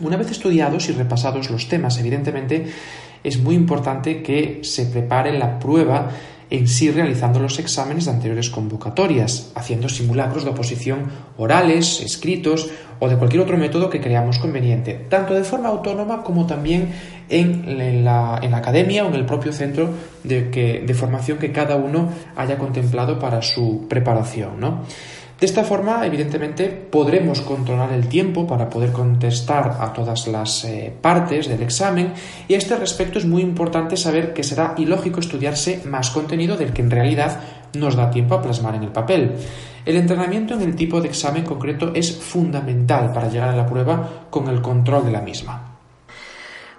Una 0.00 0.16
vez 0.16 0.30
estudiados 0.30 0.88
y 0.88 0.92
repasados 0.92 1.50
los 1.50 1.68
temas, 1.68 1.98
evidentemente, 1.98 2.66
es 3.22 3.38
muy 3.38 3.54
importante 3.54 4.22
que 4.22 4.60
se 4.62 4.86
prepare 4.86 5.36
la 5.38 5.58
prueba 5.58 6.10
en 6.52 6.68
sí 6.68 6.90
realizando 6.90 7.40
los 7.40 7.58
exámenes 7.58 8.04
de 8.04 8.10
anteriores 8.10 8.50
convocatorias, 8.50 9.50
haciendo 9.54 9.88
simulacros 9.88 10.44
de 10.44 10.50
oposición 10.50 11.06
orales, 11.38 12.02
escritos 12.02 12.68
o 12.98 13.08
de 13.08 13.16
cualquier 13.16 13.42
otro 13.42 13.56
método 13.56 13.88
que 13.88 14.02
creamos 14.02 14.38
conveniente, 14.38 15.06
tanto 15.08 15.32
de 15.32 15.44
forma 15.44 15.70
autónoma 15.70 16.22
como 16.22 16.46
también 16.46 16.92
en 17.30 18.04
la, 18.04 18.34
academia 18.34 19.06
o 19.06 19.08
en 19.08 19.14
el 19.14 19.24
propio 19.24 19.50
centro 19.50 19.88
de, 20.24 20.42
de 20.86 20.94
formación 20.94 21.38
que 21.38 21.52
cada 21.52 21.76
uno 21.76 22.10
haya 22.36 22.58
contemplado 22.58 23.18
para 23.18 23.40
su 23.40 23.86
preparación. 23.88 24.60
¿no? 24.60 24.82
De 25.42 25.46
esta 25.46 25.64
forma, 25.64 26.06
evidentemente, 26.06 26.68
podremos 26.68 27.40
controlar 27.40 27.92
el 27.92 28.06
tiempo 28.06 28.46
para 28.46 28.70
poder 28.70 28.92
contestar 28.92 29.78
a 29.80 29.92
todas 29.92 30.28
las 30.28 30.64
eh, 30.64 30.94
partes 31.00 31.48
del 31.48 31.62
examen 31.62 32.12
y 32.46 32.54
a 32.54 32.58
este 32.58 32.76
respecto 32.76 33.18
es 33.18 33.24
muy 33.24 33.42
importante 33.42 33.96
saber 33.96 34.34
que 34.34 34.44
será 34.44 34.76
ilógico 34.78 35.18
estudiarse 35.18 35.82
más 35.84 36.10
contenido 36.10 36.56
del 36.56 36.72
que 36.72 36.82
en 36.82 36.92
realidad 36.92 37.40
nos 37.74 37.96
da 37.96 38.08
tiempo 38.08 38.36
a 38.36 38.40
plasmar 38.40 38.76
en 38.76 38.84
el 38.84 38.92
papel. 38.92 39.32
El 39.84 39.96
entrenamiento 39.96 40.54
en 40.54 40.62
el 40.62 40.76
tipo 40.76 41.00
de 41.00 41.08
examen 41.08 41.42
concreto 41.42 41.90
es 41.92 42.16
fundamental 42.16 43.12
para 43.12 43.28
llegar 43.28 43.48
a 43.48 43.56
la 43.56 43.66
prueba 43.66 44.28
con 44.30 44.46
el 44.46 44.62
control 44.62 45.06
de 45.06 45.10
la 45.10 45.22
misma. 45.22 45.71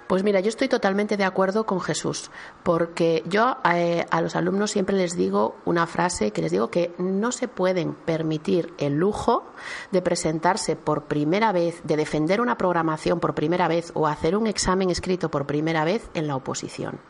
Pues 0.06 0.22
mira, 0.22 0.40
yo 0.40 0.50
estoy 0.50 0.68
totalmente 0.68 1.16
de 1.16 1.24
acuerdo 1.24 1.64
con 1.64 1.80
Jesús, 1.80 2.30
porque 2.62 3.22
yo 3.26 3.56
eh, 3.72 4.04
a 4.10 4.20
los 4.20 4.36
alumnos 4.36 4.70
siempre 4.70 4.96
les 4.96 5.16
digo 5.16 5.56
una 5.64 5.86
frase 5.86 6.30
que 6.30 6.42
les 6.42 6.52
digo 6.52 6.70
que 6.70 6.94
no 6.98 7.32
se 7.32 7.48
pueden 7.48 7.94
permitir 7.94 8.74
el 8.76 8.94
lujo 8.94 9.44
de 9.92 10.02
presentarse 10.02 10.76
por 10.76 11.04
primera 11.04 11.52
vez, 11.52 11.80
de 11.84 11.96
defender 11.96 12.42
una 12.42 12.58
programación 12.58 13.18
por 13.18 13.34
primera 13.34 13.66
vez 13.66 13.92
o 13.94 14.06
hacer 14.06 14.36
un 14.36 14.46
examen 14.46 14.90
escrito 14.90 15.30
por 15.30 15.46
primera 15.46 15.84
vez 15.84 16.10
en 16.12 16.26
la 16.26 16.36
oposición. 16.36 17.00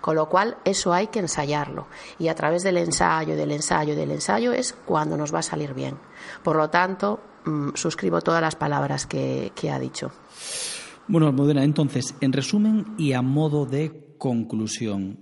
Con 0.00 0.16
lo 0.16 0.28
cual, 0.28 0.56
eso 0.64 0.92
hay 0.92 1.06
que 1.06 1.20
ensayarlo. 1.20 1.86
Y 2.18 2.28
a 2.28 2.34
través 2.34 2.64
del 2.64 2.76
ensayo, 2.76 3.36
del 3.36 3.52
ensayo, 3.52 3.94
del 3.94 4.10
ensayo 4.10 4.52
es 4.52 4.74
cuando 4.84 5.16
nos 5.16 5.32
va 5.32 5.38
a 5.38 5.42
salir 5.42 5.74
bien. 5.74 5.96
Por 6.42 6.56
lo 6.56 6.70
tanto, 6.70 7.20
mm, 7.44 7.70
suscribo 7.74 8.20
todas 8.20 8.42
las 8.42 8.56
palabras 8.56 9.06
que 9.06 9.52
ha 9.72 9.78
dicho. 9.78 10.10
Bueno, 11.08 11.28
Almudena, 11.28 11.62
entonces, 11.62 12.16
en 12.20 12.32
resumen 12.32 12.96
y 12.98 13.12
a 13.12 13.22
modo 13.22 13.64
de 13.64 14.16
conclusión, 14.18 15.20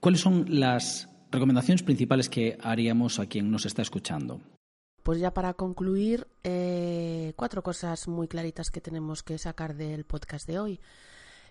¿cuáles 0.00 0.20
son 0.20 0.44
las 0.48 1.08
recomendaciones 1.30 1.84
principales 1.84 2.28
que 2.28 2.58
haríamos 2.60 3.20
a 3.20 3.26
quien 3.26 3.48
nos 3.48 3.64
está 3.64 3.82
escuchando? 3.82 4.40
Pues 5.04 5.20
ya 5.20 5.32
para 5.32 5.54
concluir, 5.54 6.26
eh, 6.42 7.32
cuatro 7.36 7.62
cosas 7.62 8.08
muy 8.08 8.26
claritas 8.26 8.70
que 8.70 8.80
tenemos 8.80 9.22
que 9.22 9.38
sacar 9.38 9.76
del 9.76 10.04
podcast 10.04 10.48
de 10.48 10.58
hoy. 10.58 10.80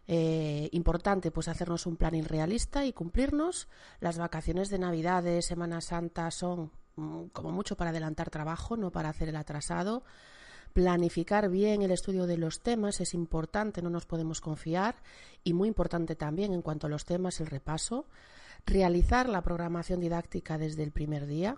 Eh, 0.07 0.67
importante, 0.73 1.31
pues 1.31 1.47
hacernos 1.47 1.85
un 1.85 1.95
plan 1.95 2.15
irrealista 2.15 2.83
y 2.85 2.91
cumplirnos. 2.91 3.69
Las 4.01 4.17
vacaciones 4.17 4.69
de 4.69 4.79
Navidad, 4.79 5.23
de 5.23 5.41
Semana 5.41 5.79
Santa 5.79 6.31
son 6.31 6.71
mm, 6.97 7.27
como 7.31 7.51
mucho 7.51 7.77
para 7.77 7.91
adelantar 7.91 8.29
trabajo, 8.29 8.75
no 8.75 8.91
para 8.91 9.07
hacer 9.07 9.29
el 9.29 9.37
atrasado. 9.37 10.03
Planificar 10.73 11.49
bien 11.49 11.83
el 11.83 11.91
estudio 11.91 12.25
de 12.25 12.37
los 12.37 12.61
temas 12.61 12.99
es 12.99 13.13
importante, 13.13 13.83
no 13.83 13.91
nos 13.91 14.07
podemos 14.07 14.41
confiar 14.41 14.95
y 15.43 15.53
muy 15.53 15.67
importante 15.67 16.15
también 16.15 16.51
en 16.51 16.63
cuanto 16.63 16.87
a 16.87 16.89
los 16.89 17.05
temas 17.05 17.39
el 17.39 17.47
repaso. 17.47 18.07
Realizar 18.65 19.29
la 19.29 19.43
programación 19.43 19.99
didáctica 19.99 20.57
desde 20.57 20.81
el 20.81 20.91
primer 20.91 21.27
día. 21.27 21.57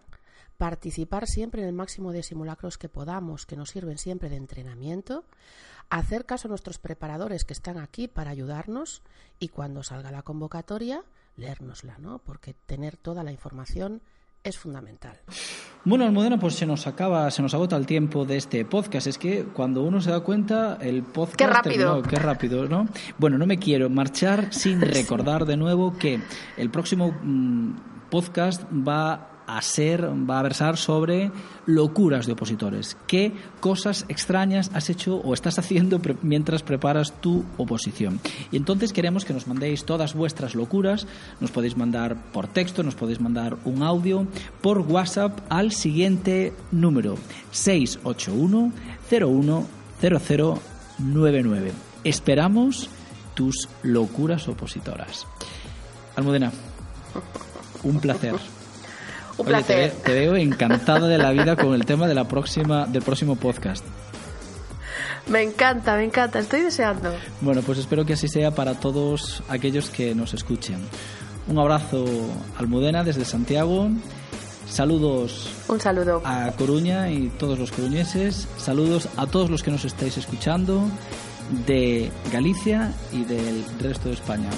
Participar 0.58 1.28
siempre 1.28 1.62
en 1.62 1.70
el 1.70 1.74
máximo 1.74 2.12
de 2.12 2.24
simulacros 2.24 2.78
que 2.78 2.90
podamos, 2.90 3.46
que 3.46 3.56
nos 3.56 3.70
sirven 3.70 3.98
siempre 3.98 4.30
de 4.30 4.36
entrenamiento. 4.36 5.24
Hacer 5.90 6.26
caso 6.26 6.48
a 6.48 6.50
nuestros 6.50 6.78
preparadores 6.78 7.46
que 7.46 7.54
están 7.54 7.78
aquí 7.78 8.10
para 8.10 8.32
ayudarnos 8.32 9.02
y 9.40 9.48
cuando 9.48 9.82
salga 9.84 10.12
la 10.12 10.24
convocatoria, 10.24 11.06
leérnosla, 11.38 11.98
¿no? 12.00 12.20
Porque 12.20 12.54
tener 12.54 12.98
toda 12.98 13.24
la 13.24 13.32
información 13.32 14.02
es 14.46 14.58
fundamental. 14.58 15.20
Bueno, 15.84 16.06
Almudena, 16.06 16.40
pues 16.40 16.56
se 16.56 16.66
nos 16.66 16.88
acaba, 16.88 17.30
se 17.32 17.42
nos 17.42 17.54
agota 17.54 17.76
el 17.76 17.86
tiempo 17.86 18.26
de 18.26 18.38
este 18.38 18.64
podcast. 18.64 19.08
Es 19.08 19.18
que 19.18 19.44
cuando 19.44 19.84
uno 19.84 20.02
se 20.02 20.12
da 20.12 20.22
cuenta, 20.22 20.78
el 20.82 21.04
podcast 21.04 21.36
qué 21.36 21.48
rápido, 21.48 22.02
qué 22.04 22.16
rápido, 22.16 22.68
¿no? 22.68 22.88
Bueno, 23.18 23.38
no 23.38 23.46
me 23.46 23.60
quiero 23.60 23.90
marchar 23.90 24.54
sin 24.54 24.82
recordar 24.94 25.46
de 25.46 25.58
nuevo 25.58 25.98
que 25.98 26.22
el 26.58 26.70
próximo 26.70 27.12
mm, 27.22 28.10
podcast 28.10 28.64
va 28.72 29.35
a 29.48 29.62
ser, 29.62 30.10
va 30.30 30.40
a 30.40 30.44
versar 30.44 30.78
sobre 30.78 31.32
locuras 31.66 32.26
de 32.26 32.34
opositores. 32.34 32.98
¿Qué 33.08 33.34
cosas 33.60 34.06
extrañas 34.08 34.72
has 34.74 34.90
hecho 34.90 35.18
o 35.18 35.34
estás 35.34 35.60
haciendo 35.60 36.02
mientras 36.22 36.64
preparas 36.64 37.14
tu 37.22 37.46
oposición? 37.58 38.20
Y 38.52 38.58
entonces 38.58 38.94
queremos 38.94 39.26
que 39.26 39.34
nos 39.34 39.48
mandéis 39.48 39.86
todas 39.86 40.14
vuestras 40.14 40.56
locuras. 40.56 41.08
Nos 41.40 41.52
podéis 41.52 41.78
mandar 41.78 42.16
por 42.32 42.48
texto, 42.48 42.84
nos 42.84 42.96
podéis 42.96 43.20
mandar 43.20 43.58
un 43.66 43.84
audio 43.84 44.28
por 44.62 44.80
WhatsApp 44.80 45.40
al 45.50 45.72
siguiente 45.72 46.54
número 46.72 47.16
681 47.52 48.72
01 49.12 49.68
0099. 50.02 51.72
Esperamos 52.04 52.90
tus 53.34 53.68
locuras 53.84 54.48
opositoras. 54.48 55.28
Almudena, 56.16 56.52
un 57.84 58.00
placer. 58.00 58.36
Un 59.38 59.46
placer. 59.46 59.92
te, 60.04 60.14
veo 60.14 60.36
encantada 60.36 61.08
de 61.08 61.18
la 61.18 61.32
vida 61.32 61.56
con 61.56 61.74
el 61.74 61.86
tema 61.86 62.08
de 62.08 62.16
la 62.16 62.28
próxima, 62.28 62.86
del 62.86 63.02
próximo 63.02 63.36
podcast. 63.36 63.86
Me 65.28 65.42
encanta, 65.42 65.98
me 65.98 66.04
encanta, 66.06 66.40
estoy 66.40 66.62
deseando. 66.62 67.12
Bueno, 67.42 67.62
pues 67.62 67.80
espero 67.80 68.06
que 68.06 68.14
así 68.14 68.28
sea 68.28 68.52
para 68.52 68.76
todos 68.76 69.44
aquellos 69.50 69.90
que 69.90 70.14
nos 70.14 70.34
escuchen. 70.34 70.78
Un 71.48 71.58
abrazo 71.60 72.06
Almudena 72.58 73.04
desde 73.04 73.26
Santiago. 73.26 73.90
Saludos 74.68 75.48
Un 75.68 75.80
saludo. 75.80 76.22
a 76.26 76.52
Coruña 76.58 77.12
y 77.12 77.30
todos 77.30 77.58
los 77.60 77.72
coruñeses. 77.72 78.48
Saludos 78.58 79.08
a 79.16 79.28
todos 79.28 79.50
los 79.50 79.62
que 79.62 79.72
nos 79.72 79.86
estáis 79.86 80.18
escuchando 80.18 80.90
de 81.68 82.12
Galicia 82.32 82.92
y 83.12 83.24
del 83.26 83.64
resto 83.80 84.10
de 84.10 84.16
España. 84.16 84.50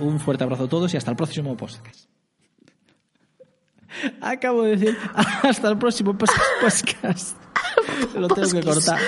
Un 0.00 0.20
fuerte 0.20 0.44
abrazo 0.44 0.64
a 0.64 0.68
todos 0.68 0.92
y 0.94 0.96
hasta 0.96 1.10
el 1.10 1.16
próximo 1.16 1.56
podcast. 1.56 2.08
Acabo 4.20 4.62
de 4.62 4.76
decir 4.76 4.98
hasta 5.42 5.68
el 5.68 5.78
próximo 5.78 6.16
podcast. 6.16 7.36
Lo 8.14 8.28
tengo 8.28 8.50
que 8.50 8.62
cortar. 8.62 9.00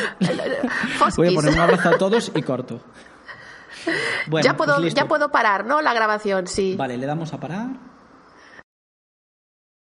Voy 1.16 1.28
a 1.28 1.34
poner 1.34 1.52
un 1.52 1.60
abrazo 1.60 1.88
a 1.90 1.98
todos 1.98 2.32
y 2.34 2.42
corto. 2.42 2.80
Bueno, 4.26 4.44
ya, 4.44 4.56
puedo, 4.56 4.76
pues 4.76 4.94
ya 4.94 5.06
puedo 5.06 5.30
parar, 5.30 5.64
¿no? 5.64 5.80
La 5.80 5.94
grabación, 5.94 6.46
sí. 6.46 6.74
Vale, 6.76 6.96
le 6.96 7.06
damos 7.06 7.32
a 7.32 7.40
parar. 7.40 7.89